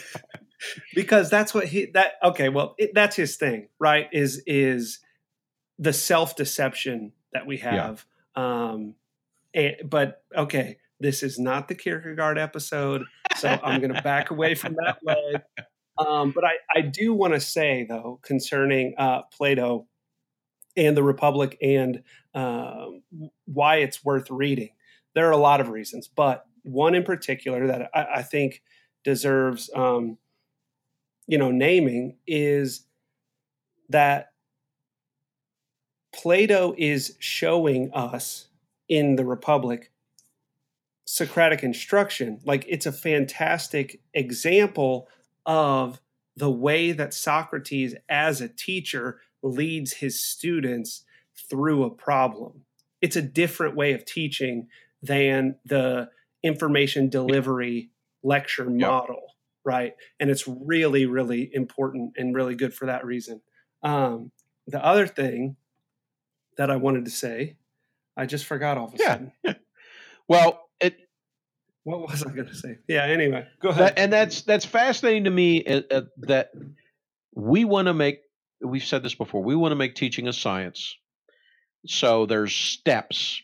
because 0.94 1.28
that's 1.28 1.52
what 1.52 1.66
he 1.66 1.90
that 1.92 2.12
okay 2.22 2.48
well 2.48 2.74
it, 2.78 2.92
that's 2.94 3.14
his 3.14 3.36
thing 3.36 3.68
right 3.78 4.08
is 4.10 4.42
is 4.46 5.00
the 5.78 5.92
self-deception 5.92 7.12
that 7.34 7.46
we 7.46 7.58
have 7.58 8.06
um 8.36 8.94
and, 9.54 9.76
but 9.84 10.22
okay 10.36 10.76
this 11.00 11.22
is 11.22 11.38
not 11.38 11.68
the 11.68 11.74
kierkegaard 11.74 12.38
episode 12.38 13.02
so 13.36 13.48
i'm 13.62 13.80
going 13.80 13.92
to 13.92 14.02
back 14.02 14.30
away 14.30 14.54
from 14.54 14.74
that 14.74 14.98
leg 15.02 15.42
um 15.98 16.32
but 16.32 16.44
i 16.44 16.52
i 16.74 16.80
do 16.80 17.12
want 17.12 17.32
to 17.34 17.40
say 17.40 17.84
though 17.88 18.18
concerning 18.22 18.94
uh 18.98 19.22
plato 19.32 19.86
and 20.76 20.96
the 20.96 21.02
republic 21.02 21.56
and 21.62 22.02
um, 22.34 23.02
why 23.44 23.76
it's 23.76 24.04
worth 24.04 24.30
reading 24.30 24.70
there 25.14 25.28
are 25.28 25.32
a 25.32 25.36
lot 25.36 25.60
of 25.60 25.68
reasons 25.68 26.08
but 26.08 26.44
one 26.62 26.94
in 26.94 27.04
particular 27.04 27.66
that 27.66 27.90
i, 27.94 28.06
I 28.16 28.22
think 28.22 28.62
deserves 29.04 29.70
um, 29.74 30.18
you 31.26 31.38
know 31.38 31.50
naming 31.50 32.16
is 32.26 32.86
that 33.90 34.32
plato 36.14 36.74
is 36.78 37.16
showing 37.18 37.90
us 37.92 38.46
in 38.88 39.16
the 39.16 39.24
republic 39.24 39.90
socratic 41.06 41.62
instruction 41.62 42.40
like 42.44 42.64
it's 42.68 42.86
a 42.86 42.92
fantastic 42.92 44.00
example 44.14 45.08
of 45.44 46.00
the 46.36 46.50
way 46.50 46.92
that 46.92 47.12
socrates 47.12 47.94
as 48.08 48.40
a 48.40 48.48
teacher 48.48 49.20
leads 49.42 49.94
his 49.94 50.18
students 50.18 51.04
through 51.50 51.84
a 51.84 51.90
problem 51.90 52.64
it's 53.02 53.16
a 53.16 53.22
different 53.22 53.76
way 53.76 53.92
of 53.92 54.04
teaching 54.06 54.66
than 55.02 55.56
the 55.66 56.08
information 56.42 57.08
delivery 57.08 57.90
lecture 58.22 58.64
Yep. 58.64 58.80
model, 58.88 59.22
right? 59.64 59.94
And 60.18 60.30
it's 60.30 60.48
really, 60.48 61.06
really 61.06 61.50
important 61.54 62.14
and 62.16 62.34
really 62.34 62.54
good 62.54 62.72
for 62.72 62.86
that 62.86 63.04
reason. 63.04 63.42
Um, 63.82 64.32
the 64.66 64.82
other 64.84 65.06
thing 65.06 65.56
that 66.56 66.70
I 66.70 66.76
wanted 66.76 67.04
to 67.06 67.10
say, 67.10 67.56
I 68.16 68.26
just 68.26 68.44
forgot 68.44 68.78
all 68.78 68.86
of 68.88 68.94
a 68.94 68.96
Yeah. 68.98 69.06
sudden. 69.06 69.32
Well, 70.28 70.68
it 70.80 70.96
What 71.84 72.00
was 72.08 72.22
I 72.24 72.30
going 72.32 72.46
to 72.48 72.54
say? 72.54 72.78
Yeah. 72.88 73.04
Anyway, 73.04 73.46
go 73.60 73.68
ahead. 73.70 73.88
that, 73.88 73.98
and 73.98 74.12
that's 74.12 74.42
that's 74.42 74.64
fascinating 74.64 75.24
to 75.24 75.30
me 75.30 75.64
uh, 75.64 75.82
uh, 75.90 76.02
that 76.18 76.50
we 77.34 77.64
want 77.64 77.86
to 77.88 77.94
make. 77.94 78.20
We've 78.60 78.84
said 78.84 79.02
this 79.02 79.14
before. 79.14 79.42
We 79.42 79.54
want 79.56 79.72
to 79.72 79.76
make 79.76 79.94
teaching 79.94 80.26
a 80.28 80.32
science. 80.32 80.96
So 81.86 82.24
there's 82.26 82.54
steps, 82.54 83.42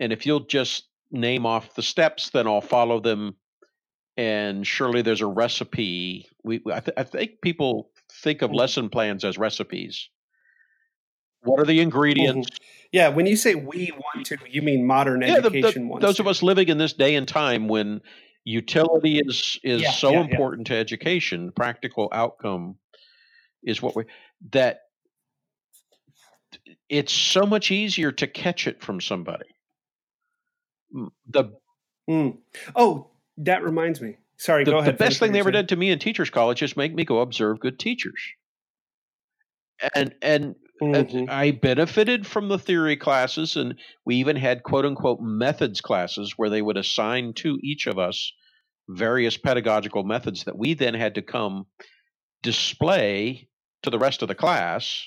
and 0.00 0.12
if 0.12 0.24
you'll 0.24 0.46
just 0.46 0.88
name 1.10 1.44
off 1.44 1.74
the 1.74 1.82
steps, 1.82 2.30
then 2.30 2.46
I'll 2.46 2.60
follow 2.62 3.00
them. 3.00 3.36
And 4.16 4.64
surely 4.66 5.02
there's 5.02 5.20
a 5.20 5.26
recipe. 5.26 6.26
We 6.44 6.62
I, 6.72 6.80
th- 6.80 6.94
I 6.96 7.02
think 7.02 7.40
people 7.42 7.90
think 8.22 8.40
of 8.42 8.52
lesson 8.52 8.88
plans 8.88 9.24
as 9.24 9.36
recipes. 9.36 10.08
What 11.44 11.60
are 11.60 11.64
the 11.66 11.80
ingredients? 11.80 12.48
yeah. 12.92 13.08
When 13.08 13.26
you 13.26 13.36
say 13.36 13.54
we 13.54 13.92
want 13.92 14.26
to, 14.26 14.36
you 14.48 14.62
mean 14.62 14.86
modern 14.86 15.22
yeah, 15.22 15.40
the, 15.40 15.50
the- 15.50 15.58
education 15.58 15.88
wants 15.88 16.04
those 16.04 16.16
to. 16.16 16.22
of 16.22 16.28
us 16.28 16.42
living 16.42 16.68
in 16.68 16.78
this 16.78 16.92
day 16.92 17.14
and 17.14 17.26
time 17.28 17.68
when 17.68 18.00
utility 18.44 19.18
is 19.18 19.58
is 19.62 19.82
Yeah, 19.82 19.90
so 19.90 20.12
yeah, 20.12 20.20
important 20.20 20.66
to 20.68 20.74
education, 20.74 21.52
practical 21.52 22.08
outcome 22.12 22.76
is 23.62 23.80
what 23.80 23.96
we 23.96 24.04
that 24.52 24.80
it's 26.88 27.12
so 27.12 27.46
much 27.46 27.70
easier 27.70 28.12
to 28.12 28.26
catch 28.26 28.66
it 28.66 28.82
from 28.82 29.00
somebody. 29.00 29.46
The 31.28 31.52
Mm. 32.08 32.36
Oh, 32.76 33.08
that 33.38 33.62
reminds 33.64 34.00
me. 34.00 34.16
Sorry, 34.36 34.64
the, 34.64 34.72
go 34.72 34.78
ahead. 34.78 34.94
the 34.94 34.98
best 34.98 35.18
thing 35.20 35.32
they 35.32 35.38
ever 35.38 35.50
did 35.50 35.70
to 35.70 35.76
me 35.76 35.90
in 35.90 35.98
teachers 35.98 36.28
college 36.28 36.62
is 36.62 36.76
make 36.76 36.94
me 36.94 37.04
go 37.04 37.20
observe 37.20 37.60
good 37.60 37.78
teachers. 37.78 38.20
And 39.94 40.14
and 40.20 40.54
Mhm. 40.82 41.28
I 41.30 41.52
benefited 41.52 42.26
from 42.26 42.48
the 42.48 42.58
theory 42.58 42.96
classes, 42.96 43.56
and 43.56 43.78
we 44.04 44.16
even 44.16 44.36
had 44.36 44.62
quote 44.64 44.84
unquote 44.84 45.20
methods 45.20 45.80
classes 45.80 46.34
where 46.36 46.50
they 46.50 46.62
would 46.62 46.76
assign 46.76 47.32
to 47.34 47.58
each 47.62 47.86
of 47.86 47.98
us 47.98 48.32
various 48.88 49.36
pedagogical 49.36 50.04
methods 50.04 50.44
that 50.44 50.58
we 50.58 50.74
then 50.74 50.94
had 50.94 51.14
to 51.14 51.22
come 51.22 51.66
display 52.42 53.48
to 53.82 53.90
the 53.90 53.98
rest 53.98 54.22
of 54.22 54.28
the 54.28 54.34
class. 54.34 55.06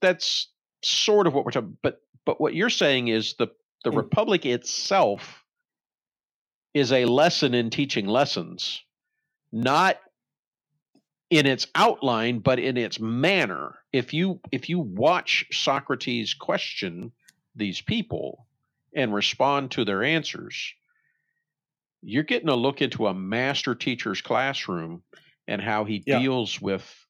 That's 0.00 0.50
sort 0.82 1.26
of 1.26 1.34
what 1.34 1.44
we're 1.44 1.50
talking. 1.50 1.76
But 1.82 2.00
but 2.24 2.40
what 2.40 2.54
you're 2.54 2.70
saying 2.70 3.08
is 3.08 3.34
the 3.34 3.48
the 3.84 3.90
Mm. 3.90 3.96
republic 3.96 4.46
itself 4.46 5.44
is 6.74 6.92
a 6.92 7.04
lesson 7.06 7.54
in 7.54 7.70
teaching 7.70 8.06
lessons, 8.06 8.82
not 9.52 9.98
in 11.30 11.46
its 11.46 11.66
outline 11.74 12.38
but 12.38 12.58
in 12.58 12.76
its 12.76 13.00
manner 13.00 13.78
if 13.92 14.12
you 14.14 14.40
if 14.52 14.68
you 14.68 14.78
watch 14.78 15.44
socrates 15.50 16.34
question 16.34 17.12
these 17.56 17.80
people 17.80 18.46
and 18.94 19.12
respond 19.12 19.70
to 19.70 19.84
their 19.84 20.04
answers 20.04 20.74
you're 22.02 22.22
getting 22.22 22.48
a 22.48 22.54
look 22.54 22.80
into 22.80 23.06
a 23.06 23.14
master 23.14 23.74
teacher's 23.74 24.20
classroom 24.20 25.02
and 25.48 25.60
how 25.60 25.84
he 25.84 26.04
Yeah. 26.06 26.20
deals 26.20 26.60
with 26.60 27.06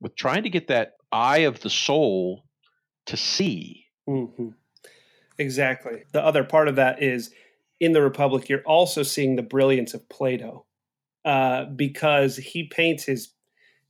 with 0.00 0.14
trying 0.14 0.44
to 0.44 0.50
get 0.50 0.68
that 0.68 0.94
eye 1.10 1.38
of 1.38 1.60
the 1.60 1.70
soul 1.70 2.44
to 3.06 3.16
see 3.16 3.86
hmm 4.06 4.50
Exactly. 5.38 6.04
The 6.12 6.24
other 6.24 6.44
part 6.44 6.68
of 6.68 6.76
that 6.76 7.02
is 7.02 7.30
in 7.80 7.92
the 7.92 8.02
Republic, 8.02 8.48
you're 8.48 8.62
also 8.62 9.02
seeing 9.02 9.36
the 9.36 9.42
brilliance 9.42 9.92
of 9.92 10.08
Plato 10.08 10.66
uh, 11.24 11.66
because 11.66 12.36
he 12.36 12.68
paints 12.68 13.04
his 13.04 13.34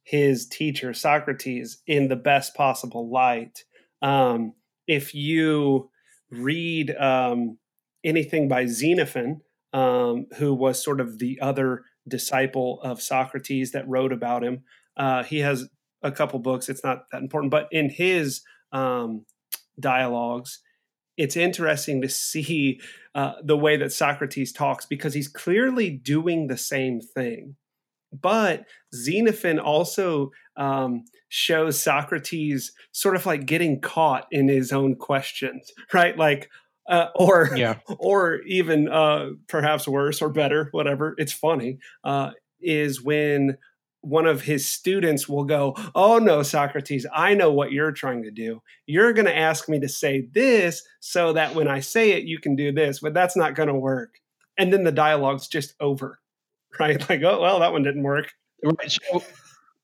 his 0.06 0.46
teacher 0.46 0.94
Socrates 0.94 1.82
in 1.84 2.06
the 2.06 2.16
best 2.16 2.54
possible 2.54 3.10
light. 3.10 3.64
Um, 4.00 4.54
if 4.86 5.12
you 5.16 5.90
read 6.30 6.94
um, 6.94 7.58
anything 8.04 8.46
by 8.46 8.66
Xenophon, 8.66 9.40
um, 9.72 10.26
who 10.36 10.54
was 10.54 10.82
sort 10.82 11.00
of 11.00 11.18
the 11.18 11.40
other 11.40 11.82
disciple 12.06 12.80
of 12.82 13.02
Socrates 13.02 13.72
that 13.72 13.88
wrote 13.88 14.12
about 14.12 14.44
him, 14.44 14.62
uh, 14.96 15.24
he 15.24 15.40
has 15.40 15.68
a 16.02 16.12
couple 16.12 16.38
books. 16.38 16.68
It's 16.68 16.84
not 16.84 17.10
that 17.10 17.20
important, 17.20 17.50
but 17.50 17.66
in 17.72 17.90
his 17.90 18.42
um, 18.70 19.26
dialogues, 19.80 20.60
it's 21.16 21.36
interesting 21.36 22.00
to 22.02 22.08
see 22.08 22.80
uh, 23.12 23.32
the 23.42 23.56
way 23.56 23.76
that 23.76 23.92
Socrates 23.92 24.52
talks 24.52 24.86
because 24.86 25.14
he's 25.14 25.28
clearly 25.28 25.90
doing 25.90 26.46
the 26.46 26.58
same 26.58 27.00
thing. 27.00 27.56
But 28.20 28.64
Xenophon 28.94 29.58
also 29.58 30.30
um, 30.56 31.04
shows 31.28 31.80
Socrates 31.80 32.72
sort 32.92 33.16
of 33.16 33.26
like 33.26 33.46
getting 33.46 33.80
caught 33.80 34.26
in 34.30 34.48
his 34.48 34.72
own 34.72 34.96
questions, 34.96 35.72
right? 35.92 36.16
Like, 36.16 36.50
uh, 36.88 37.08
or 37.16 37.50
yeah 37.56 37.78
or 37.98 38.40
even 38.42 38.88
uh, 38.88 39.30
perhaps 39.48 39.88
worse 39.88 40.22
or 40.22 40.28
better, 40.28 40.68
whatever. 40.72 41.14
It's 41.18 41.32
funny. 41.32 41.78
Uh, 42.04 42.30
is 42.60 43.02
when 43.02 43.58
one 44.00 44.26
of 44.26 44.42
his 44.42 44.66
students 44.66 45.28
will 45.28 45.44
go, 45.44 45.74
"Oh 45.94 46.18
no, 46.18 46.42
Socrates, 46.42 47.06
I 47.12 47.34
know 47.34 47.50
what 47.50 47.72
you're 47.72 47.92
trying 47.92 48.22
to 48.22 48.30
do. 48.30 48.62
You're 48.86 49.12
going 49.12 49.26
to 49.26 49.36
ask 49.36 49.68
me 49.68 49.80
to 49.80 49.88
say 49.88 50.28
this 50.32 50.82
so 51.00 51.32
that 51.32 51.54
when 51.54 51.66
I 51.66 51.80
say 51.80 52.12
it, 52.12 52.24
you 52.24 52.38
can 52.38 52.54
do 52.54 52.70
this, 52.70 53.00
but 53.00 53.14
that's 53.14 53.36
not 53.36 53.56
going 53.56 53.68
to 53.68 53.74
work." 53.74 54.20
And 54.58 54.72
then 54.72 54.84
the 54.84 54.92
dialogue's 54.92 55.48
just 55.48 55.74
over, 55.80 56.20
right? 56.80 56.98
Like, 57.08 57.22
oh 57.22 57.40
well, 57.40 57.60
that 57.60 57.72
one 57.72 57.82
didn't 57.82 58.02
work. 58.02 58.30
Right. 58.62 58.90
So, 58.90 59.22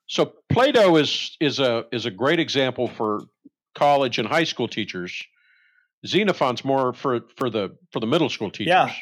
so 0.07 0.33
Plato 0.51 0.97
is 0.97 1.37
is 1.41 1.59
a 1.59 1.87
is 1.93 2.07
a 2.07 2.11
great 2.11 2.41
example 2.41 2.89
for 2.89 3.21
college 3.75 4.19
and 4.19 4.29
high 4.29 4.45
school 4.45 4.69
teachers. 4.69 5.23
Xenophon's 6.07 6.65
more 6.65 6.93
for 6.93 7.21
for 7.37 7.49
the 7.51 7.77
for 7.93 8.01
the 8.01 8.07
middle 8.07 8.29
school 8.29 8.51
teachers. 8.51 8.69
Yeah. 8.69 8.93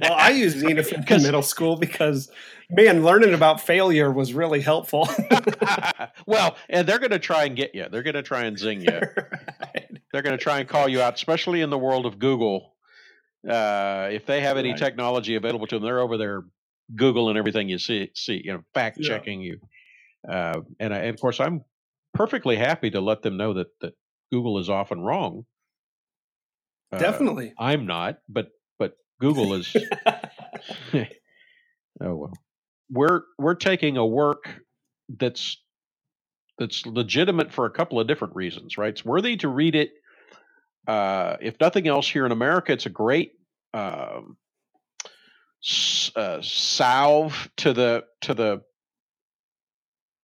Well, 0.00 0.14
I 0.14 0.30
used 0.30 0.58
Xenophon 0.60 1.04
in 1.08 1.22
middle 1.22 1.42
school 1.42 1.76
because, 1.76 2.28
man, 2.70 3.04
learning 3.04 3.34
about 3.34 3.60
failure 3.60 4.10
was 4.10 4.34
really 4.34 4.60
helpful. 4.60 5.08
well, 6.26 6.56
and 6.68 6.88
they're 6.88 6.98
going 6.98 7.12
to 7.12 7.20
try 7.20 7.44
and 7.44 7.56
get 7.56 7.72
you. 7.74 7.86
They're 7.90 8.02
going 8.02 8.14
to 8.14 8.22
try 8.22 8.44
and 8.44 8.58
zing 8.58 8.80
you. 8.80 8.88
Right. 8.90 9.88
They're 10.12 10.22
going 10.22 10.36
to 10.36 10.42
try 10.42 10.58
and 10.58 10.68
call 10.68 10.88
you 10.88 11.00
out, 11.00 11.14
especially 11.14 11.60
in 11.60 11.70
the 11.70 11.78
world 11.78 12.04
of 12.04 12.18
Google. 12.18 12.74
Uh, 13.48 14.08
if 14.10 14.26
they 14.26 14.40
have 14.40 14.56
any 14.56 14.70
Right. 14.70 14.78
technology 14.78 15.36
available 15.36 15.68
to 15.68 15.76
them, 15.76 15.84
they're 15.84 16.00
over 16.00 16.16
there 16.16 16.42
googling 16.94 17.36
everything 17.36 17.68
you 17.68 17.78
see. 17.78 18.10
See, 18.14 18.40
you 18.44 18.52
know, 18.52 18.62
fact 18.74 18.98
Yeah. 19.00 19.08
checking 19.08 19.40
you. 19.40 19.58
Uh, 20.28 20.60
and, 20.80 20.94
I, 20.94 20.98
and 20.98 21.14
of 21.14 21.20
course, 21.20 21.40
I'm 21.40 21.64
perfectly 22.14 22.56
happy 22.56 22.90
to 22.90 23.00
let 23.00 23.22
them 23.22 23.36
know 23.36 23.54
that 23.54 23.68
that 23.80 23.94
Google 24.32 24.58
is 24.58 24.68
often 24.68 25.00
wrong. 25.00 25.44
Uh, 26.92 26.98
Definitely. 26.98 27.52
I'm 27.58 27.86
not, 27.86 28.18
but 28.28 28.48
but 28.78 28.96
Google 29.20 29.54
is. 29.60 29.74
oh 30.94 31.06
well, 32.00 32.32
we're 32.90 33.22
we're 33.38 33.54
taking 33.54 33.96
a 33.96 34.06
work 34.06 34.60
that's 35.08 35.62
that's 36.58 36.86
legitimate 36.86 37.52
for 37.52 37.66
a 37.66 37.70
couple 37.70 38.00
of 38.00 38.06
different 38.06 38.34
reasons, 38.34 38.78
right? 38.78 38.90
It's 38.90 39.04
worthy 39.04 39.36
to 39.38 39.48
read 39.48 39.74
it. 39.74 39.90
Uh, 40.86 41.36
if 41.40 41.58
nothing 41.60 41.86
else, 41.88 42.08
here 42.08 42.24
in 42.24 42.32
America, 42.32 42.72
it's 42.72 42.86
a 42.86 42.90
great 42.90 43.32
um, 43.74 44.36
uh, 46.16 46.40
salve 46.42 47.48
to 47.58 47.72
the 47.72 48.04
to 48.22 48.34
the 48.34 48.62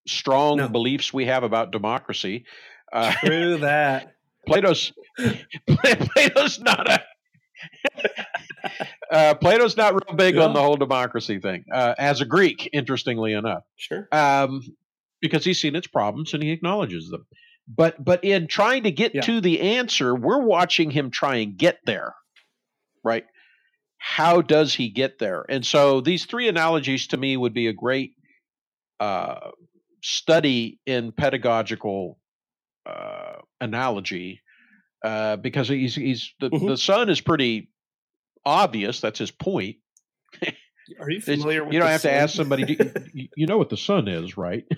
strong 0.06 0.56
No. 0.58 0.68
beliefs 0.68 1.12
we 1.12 1.26
have 1.26 1.42
about 1.44 1.70
democracy. 1.72 2.44
Uh, 2.92 3.12
True 3.24 3.58
that. 3.58 4.14
Plato's 4.46 4.92
Plato's 5.68 6.58
not 6.60 6.90
a 6.90 7.02
uh, 9.10 9.34
Plato's 9.34 9.76
not 9.76 9.94
real 9.94 10.16
big 10.16 10.36
on 10.36 10.52
the 10.52 10.60
whole 10.60 10.76
democracy 10.76 11.38
thing. 11.38 11.64
Uh, 11.72 11.94
as 11.96 12.20
a 12.20 12.24
Greek, 12.24 12.68
interestingly 12.72 13.32
enough, 13.34 13.62
Sure. 13.76 14.08
um, 14.10 14.62
because 15.20 15.44
he's 15.44 15.60
seen 15.60 15.76
its 15.76 15.86
problems 15.86 16.34
and 16.34 16.42
he 16.42 16.50
acknowledges 16.50 17.08
them. 17.08 17.24
But 17.68 18.02
but 18.04 18.24
in 18.24 18.48
trying 18.48 18.82
to 18.82 18.90
get 18.90 19.14
Yeah. 19.14 19.20
to 19.22 19.40
the 19.40 19.60
answer, 19.60 20.12
we're 20.14 20.42
watching 20.42 20.90
him 20.90 21.10
try 21.12 21.36
and 21.36 21.56
get 21.56 21.78
there, 21.86 22.14
right? 23.04 23.24
How 24.04 24.42
does 24.42 24.74
he 24.74 24.88
get 24.88 25.20
there? 25.20 25.44
And 25.48 25.64
so 25.64 26.00
these 26.00 26.26
three 26.26 26.48
analogies 26.48 27.06
to 27.08 27.16
me 27.16 27.36
would 27.36 27.54
be 27.54 27.68
a 27.68 27.72
great 27.72 28.14
uh, 28.98 29.50
study 30.02 30.80
in 30.86 31.12
pedagogical 31.12 32.18
uh, 32.84 33.34
analogy 33.60 34.40
uh, 35.04 35.36
because 35.36 35.68
he's 35.68 35.94
he's 35.94 36.34
the, 36.40 36.50
Mhm. 36.50 36.66
the 36.66 36.76
sun 36.76 37.10
is 37.10 37.20
pretty 37.20 37.70
obvious. 38.44 39.00
That's 39.00 39.20
his 39.20 39.30
point. 39.30 39.76
Are 41.00 41.08
you 41.08 41.20
familiar 41.22 41.64
with 41.64 41.72
you 41.72 41.78
don't 41.78 41.88
have 41.88 42.02
to 42.02 42.10
ask 42.10 42.34
somebody. 42.34 42.76
You, 43.14 43.28
you 43.36 43.46
know 43.46 43.56
what 43.56 43.70
the 43.70 43.76
sun 43.76 44.08
is, 44.08 44.36
right? 44.36 44.64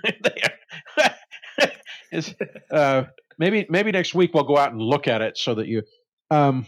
Uh, 2.70 3.04
maybe 3.38 3.66
maybe 3.68 3.90
next 3.90 4.14
week 4.14 4.32
we'll 4.34 4.44
go 4.44 4.56
out 4.56 4.70
and 4.70 4.80
look 4.80 5.08
at 5.08 5.20
it 5.22 5.36
so 5.36 5.54
that 5.54 5.66
you. 5.66 5.82
Um, 6.30 6.66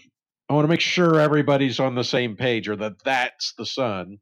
I 0.49 0.55
want 0.55 0.65
to 0.65 0.69
make 0.69 0.81
sure 0.81 1.21
everybody's 1.21 1.81
on 1.81 1.95
the 1.95 2.05
same 2.05 2.37
page, 2.37 2.69
or 2.69 2.77
that 2.77 3.03
that's 3.05 3.55
the 3.59 3.67
sun, 3.67 4.19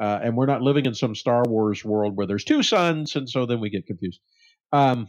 uh, 0.00 0.20
and 0.22 0.36
we're 0.36 0.46
not 0.46 0.62
living 0.62 0.86
in 0.86 0.94
some 0.94 1.14
Star 1.14 1.42
Wars 1.46 1.84
world 1.84 2.16
where 2.16 2.26
there's 2.26 2.44
two 2.44 2.62
suns, 2.62 3.16
and 3.16 3.28
so 3.28 3.46
then 3.46 3.60
we 3.60 3.70
get 3.70 3.86
confused. 3.86 4.20
Um, 4.72 5.08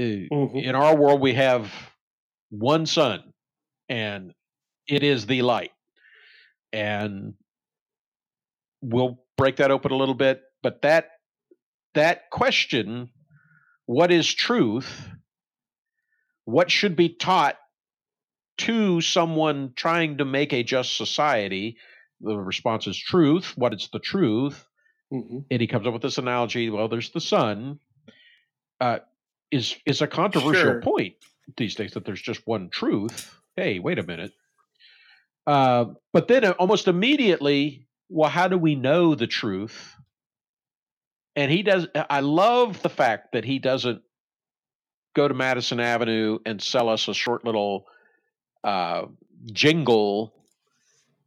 mm-hmm. 0.00 0.56
In 0.56 0.74
our 0.74 0.96
world, 0.96 1.20
we 1.20 1.34
have 1.34 1.72
one 2.50 2.86
sun, 2.86 3.22
and 3.88 4.32
it 4.88 5.04
is 5.04 5.26
the 5.26 5.42
light, 5.42 5.72
and 6.72 7.34
we'll 8.82 9.18
break 9.36 9.56
that 9.56 9.70
open 9.70 9.92
a 9.92 9.96
little 9.96 10.14
bit. 10.14 10.40
But 10.62 10.82
that 10.82 11.10
that 11.94 12.30
question, 12.30 13.10
what 13.86 14.10
is 14.10 14.32
truth? 14.32 15.08
What 16.46 16.70
should 16.70 16.96
be 16.96 17.08
taught 17.08 17.56
to 18.58 19.00
someone 19.00 19.72
trying 19.76 20.18
to 20.18 20.24
make 20.24 20.52
a 20.52 20.62
just 20.62 20.96
society? 20.96 21.76
The 22.20 22.36
response 22.36 22.86
is 22.86 22.98
truth. 22.98 23.52
What 23.56 23.74
is 23.74 23.88
the 23.92 23.98
truth? 23.98 24.66
Mm-hmm. 25.12 25.38
And 25.50 25.60
he 25.60 25.66
comes 25.66 25.86
up 25.86 25.92
with 25.92 26.02
this 26.02 26.18
analogy. 26.18 26.70
Well, 26.70 26.88
there's 26.88 27.10
the 27.10 27.20
sun. 27.20 27.78
Uh, 28.80 28.98
is 29.50 29.76
is 29.86 30.02
a 30.02 30.06
controversial 30.06 30.62
sure. 30.62 30.80
point 30.80 31.14
these 31.56 31.74
days 31.74 31.92
that 31.92 32.04
there's 32.04 32.22
just 32.22 32.40
one 32.44 32.70
truth. 32.70 33.38
Hey, 33.56 33.78
wait 33.78 33.98
a 33.98 34.02
minute. 34.02 34.32
Uh, 35.46 35.86
but 36.12 36.26
then 36.28 36.44
uh, 36.44 36.50
almost 36.52 36.88
immediately, 36.88 37.86
well, 38.08 38.30
how 38.30 38.48
do 38.48 38.58
we 38.58 38.74
know 38.74 39.14
the 39.14 39.26
truth? 39.26 39.94
And 41.36 41.50
he 41.50 41.62
does. 41.62 41.86
I 41.94 42.20
love 42.20 42.82
the 42.82 42.88
fact 42.88 43.32
that 43.32 43.44
he 43.44 43.58
doesn't 43.58 44.02
go 45.14 45.28
to 45.28 45.34
Madison 45.34 45.80
Avenue 45.80 46.38
and 46.44 46.60
sell 46.60 46.88
us 46.88 47.08
a 47.08 47.14
short 47.14 47.44
little 47.44 47.86
uh, 48.64 49.06
jingle 49.52 50.34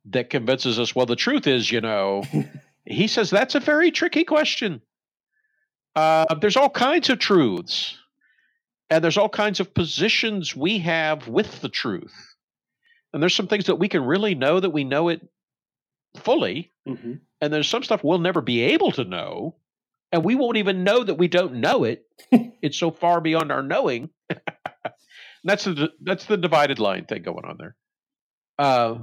that 0.05 0.29
convinces 0.29 0.79
us, 0.79 0.95
well, 0.95 1.05
the 1.05 1.15
truth 1.15 1.47
is, 1.47 1.71
you 1.71 1.81
know, 1.81 2.23
he 2.85 3.07
says 3.07 3.29
that's 3.29 3.55
a 3.55 3.59
very 3.59 3.91
tricky 3.91 4.23
question. 4.23 4.81
Uh, 5.95 6.35
there's 6.35 6.57
all 6.57 6.69
kinds 6.69 7.09
of 7.09 7.19
truths, 7.19 7.97
and 8.89 9.03
there's 9.03 9.17
all 9.17 9.29
kinds 9.29 9.59
of 9.59 9.73
positions 9.73 10.55
we 10.55 10.79
have 10.79 11.27
with 11.27 11.61
the 11.61 11.69
truth. 11.69 12.13
And 13.13 13.21
there's 13.21 13.35
some 13.35 13.47
things 13.47 13.65
that 13.65 13.79
we 13.79 13.87
can 13.87 14.03
really 14.03 14.35
know 14.35 14.59
that 14.59 14.69
we 14.69 14.83
know 14.83 15.09
it 15.09 15.27
fully. 16.17 16.71
Mm-hmm. 16.87 17.13
And 17.41 17.53
there's 17.53 17.67
some 17.67 17.83
stuff 17.83 18.03
we'll 18.03 18.19
never 18.19 18.41
be 18.41 18.61
able 18.61 18.91
to 18.93 19.03
know. 19.03 19.55
And 20.11 20.23
we 20.23 20.35
won't 20.35 20.57
even 20.57 20.83
know 20.83 21.03
that 21.03 21.15
we 21.15 21.27
don't 21.27 21.55
know 21.55 21.83
it. 21.83 22.05
it's 22.61 22.77
so 22.77 22.91
far 22.91 23.19
beyond 23.21 23.51
our 23.51 23.63
knowing. 23.63 24.09
That's 25.47 25.63
the 25.63 25.91
that's 26.01 26.25
the 26.25 26.37
divided 26.37 26.79
line 26.79 27.05
thing 27.05 27.23
going 27.23 27.45
on 27.45 27.57
there. 27.57 27.75
Uh, 28.59 28.99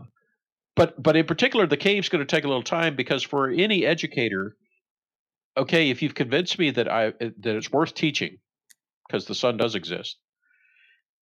but 0.77 1.01
but 1.03 1.17
in 1.17 1.27
particular, 1.27 1.67
the 1.67 1.77
cave's 1.77 2.09
going 2.09 2.25
to 2.25 2.37
take 2.37 2.45
a 2.45 2.49
little 2.49 2.63
time 2.63 2.97
because 2.97 3.23
for 3.23 3.49
any 3.49 3.87
educator, 3.87 4.57
okay, 5.57 5.91
if 5.91 6.03
you've 6.03 6.15
convinced 6.15 6.59
me 6.59 6.71
that 6.73 6.91
I 6.91 7.11
that 7.19 7.57
it's 7.57 7.71
worth 7.71 7.95
teaching 7.95 8.39
because 9.07 9.27
the 9.27 9.35
sun 9.35 9.57
does 9.57 9.75
exist, 9.75 10.19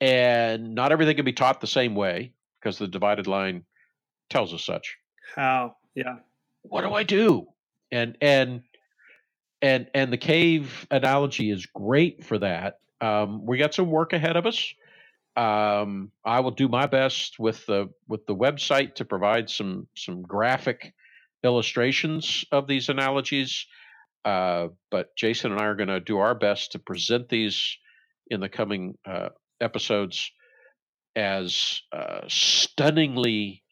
and 0.01 0.75
not 0.75 0.93
everything 0.93 1.17
can 1.17 1.25
be 1.25 1.33
taught 1.33 1.61
the 1.61 1.67
same 1.67 1.95
way 1.95 2.33
because 2.61 2.79
the 2.79 2.89
divided 2.89 3.27
line 3.27 3.65
tells 4.31 4.55
us 4.55 4.65
such. 4.65 4.97
How? 5.37 5.77
Yeah. 5.95 6.17
What 6.63 6.83
do 6.83 6.95
I 6.95 7.03
do? 7.03 7.49
And 7.91 8.17
and 8.21 8.63
and 9.61 9.89
and 9.95 10.13
the 10.13 10.19
cave 10.19 10.87
analogy 10.91 11.51
is 11.51 11.67
great 11.67 12.25
for 12.25 12.39
that. 12.39 12.79
Um, 13.01 13.45
we 13.45 13.59
got 13.59 13.75
some 13.75 13.91
work 13.91 14.13
ahead 14.13 14.37
of 14.37 14.47
us. 14.47 14.75
Um, 15.37 16.12
I 16.25 16.40
will 16.40 16.51
do 16.51 16.68
my 16.68 16.87
best 16.87 17.38
with 17.38 17.64
the 17.66 17.88
with 18.07 18.27
the 18.27 18.37
website 18.37 18.97
to 18.97 19.05
provide 19.05 19.49
some 19.49 19.88
some 19.97 20.23
graphic 20.23 20.92
illustrations 21.42 22.45
of 22.53 22.66
these 22.66 22.88
analogies. 22.88 23.66
Uh, 24.25 24.68
but 24.90 25.16
Jason 25.16 25.53
and 25.53 25.61
I 25.61 25.64
are 25.64 25.75
going 25.75 25.88
to 25.88 26.01
do 26.01 26.18
our 26.18 26.35
best 26.35 26.73
to 26.73 26.79
present 26.79 27.29
these 27.29 27.77
in 28.29 28.40
the 28.40 28.49
coming 28.49 28.97
uh, 29.05 29.31
episodes 29.61 30.31
as 31.16 31.83
uh, 31.92 32.21
stunningly, 32.29 33.62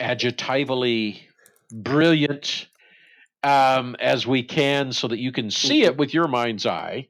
adjectively 0.00 1.28
brilliant 1.70 2.68
um, 3.42 3.94
as 4.00 4.26
we 4.26 4.42
can 4.42 4.92
so 4.92 5.08
that 5.08 5.18
you 5.18 5.32
can 5.32 5.50
see 5.50 5.82
it 5.82 5.90
mm-hmm. 5.90 5.98
with 5.98 6.14
your 6.14 6.28
mind's 6.28 6.66
eye, 6.66 7.08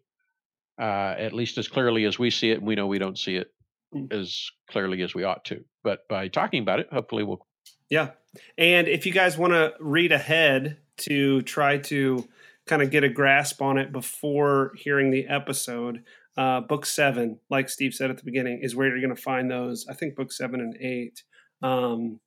uh, 0.79 1.15
at 1.19 1.33
least 1.33 1.59
as 1.59 1.69
clearly 1.69 2.05
as 2.05 2.19
we 2.19 2.31
see 2.31 2.51
it. 2.51 2.59
And 2.59 2.67
we 2.67 2.75
know 2.75 2.87
we 2.87 2.99
don't 2.99 3.19
see 3.19 3.37
it 3.37 3.53
mm. 3.95 4.13
as 4.13 4.51
clearly 4.71 5.03
as 5.03 5.15
we 5.15 5.25
ought 5.25 5.45
to. 5.47 5.65
But 5.83 6.09
by 6.09 6.29
talking 6.29 6.63
about 6.63 6.81
it, 6.81 6.89
hopefully 6.93 7.23
we'll. 7.23 7.47
Yeah. 7.89 8.11
And 8.59 8.89
if 8.89 9.07
you 9.07 9.13
guys 9.13 9.39
want 9.39 9.53
to 9.53 9.75
read 9.81 10.13
ahead 10.13 10.79
to 10.99 11.43
try 11.43 11.79
to 11.79 12.27
kind 12.67 12.83
of 12.83 12.91
get 12.91 13.05
a 13.05 13.09
grasp 13.09 13.63
on 13.63 13.79
it 13.79 13.93
before 13.93 14.73
hearing 14.77 15.11
the 15.11 15.27
episode, 15.29 16.03
uh, 16.37 16.61
book 16.61 16.85
seven, 16.85 17.39
like 17.49 17.69
Steve 17.69 17.95
said 17.95 18.11
at 18.11 18.19
the 18.19 18.25
beginning, 18.25 18.61
is 18.63 18.75
where 18.75 18.89
you're 18.89 19.01
going 19.01 19.15
to 19.15 19.23
find 19.23 19.51
those. 19.51 19.87
I 19.89 19.95
think 19.95 20.17
book 20.17 20.33
seven 20.33 20.61
and 20.61 20.77
eight. 20.81 21.23
Um, 21.63 22.21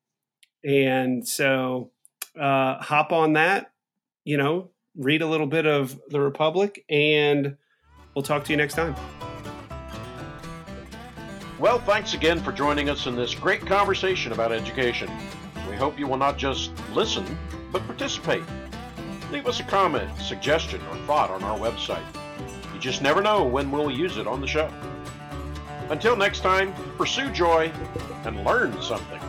and 0.64 1.28
so 1.28 1.92
uh, 2.40 2.78
hop 2.78 3.12
on 3.12 3.34
that, 3.34 3.72
you 4.24 4.38
know, 4.38 4.70
read 4.96 5.22
a 5.22 5.28
little 5.28 5.48
bit 5.48 5.66
of 5.66 6.00
the 6.10 6.20
Republic, 6.20 6.84
and 6.90 7.58
we'll 8.20 8.24
talk 8.24 8.44
to 8.44 8.52
you 8.52 8.58
next 8.58 8.74
time. 8.74 8.94
Well, 11.58 11.80
thanks 11.80 12.14
again 12.14 12.44
for 12.44 12.52
joining 12.52 12.90
us 12.90 13.06
in 13.06 13.16
this 13.16 13.34
great 13.34 13.66
conversation 13.66 14.34
about 14.34 14.52
education. 14.52 15.10
We 15.70 15.78
hope 15.78 15.98
you 15.98 16.06
will 16.06 16.18
not 16.18 16.38
just 16.38 16.74
listen, 16.94 17.26
but 17.72 17.82
participate. 17.86 18.44
Leave 19.32 19.48
us 19.48 19.62
a 19.62 19.64
comment, 19.64 20.10
suggestion, 20.20 20.82
or 20.92 20.98
thought 21.06 21.30
on 21.30 21.44
our 21.44 21.58
website 21.58 22.04
you 22.74 22.80
just 22.82 23.02
never 23.02 23.22
know 23.22 23.46
when 23.46 23.72
we'll 23.72 23.90
use 23.90 24.18
it 24.18 24.28
on 24.28 24.42
the 24.42 24.48
show. 24.48 24.70
Until 25.90 26.18
next 26.18 26.42
time, 26.42 26.74
pursue 26.98 27.32
joy 27.32 27.72
and 28.26 28.44
learn 28.44 28.82
something. 28.82 29.29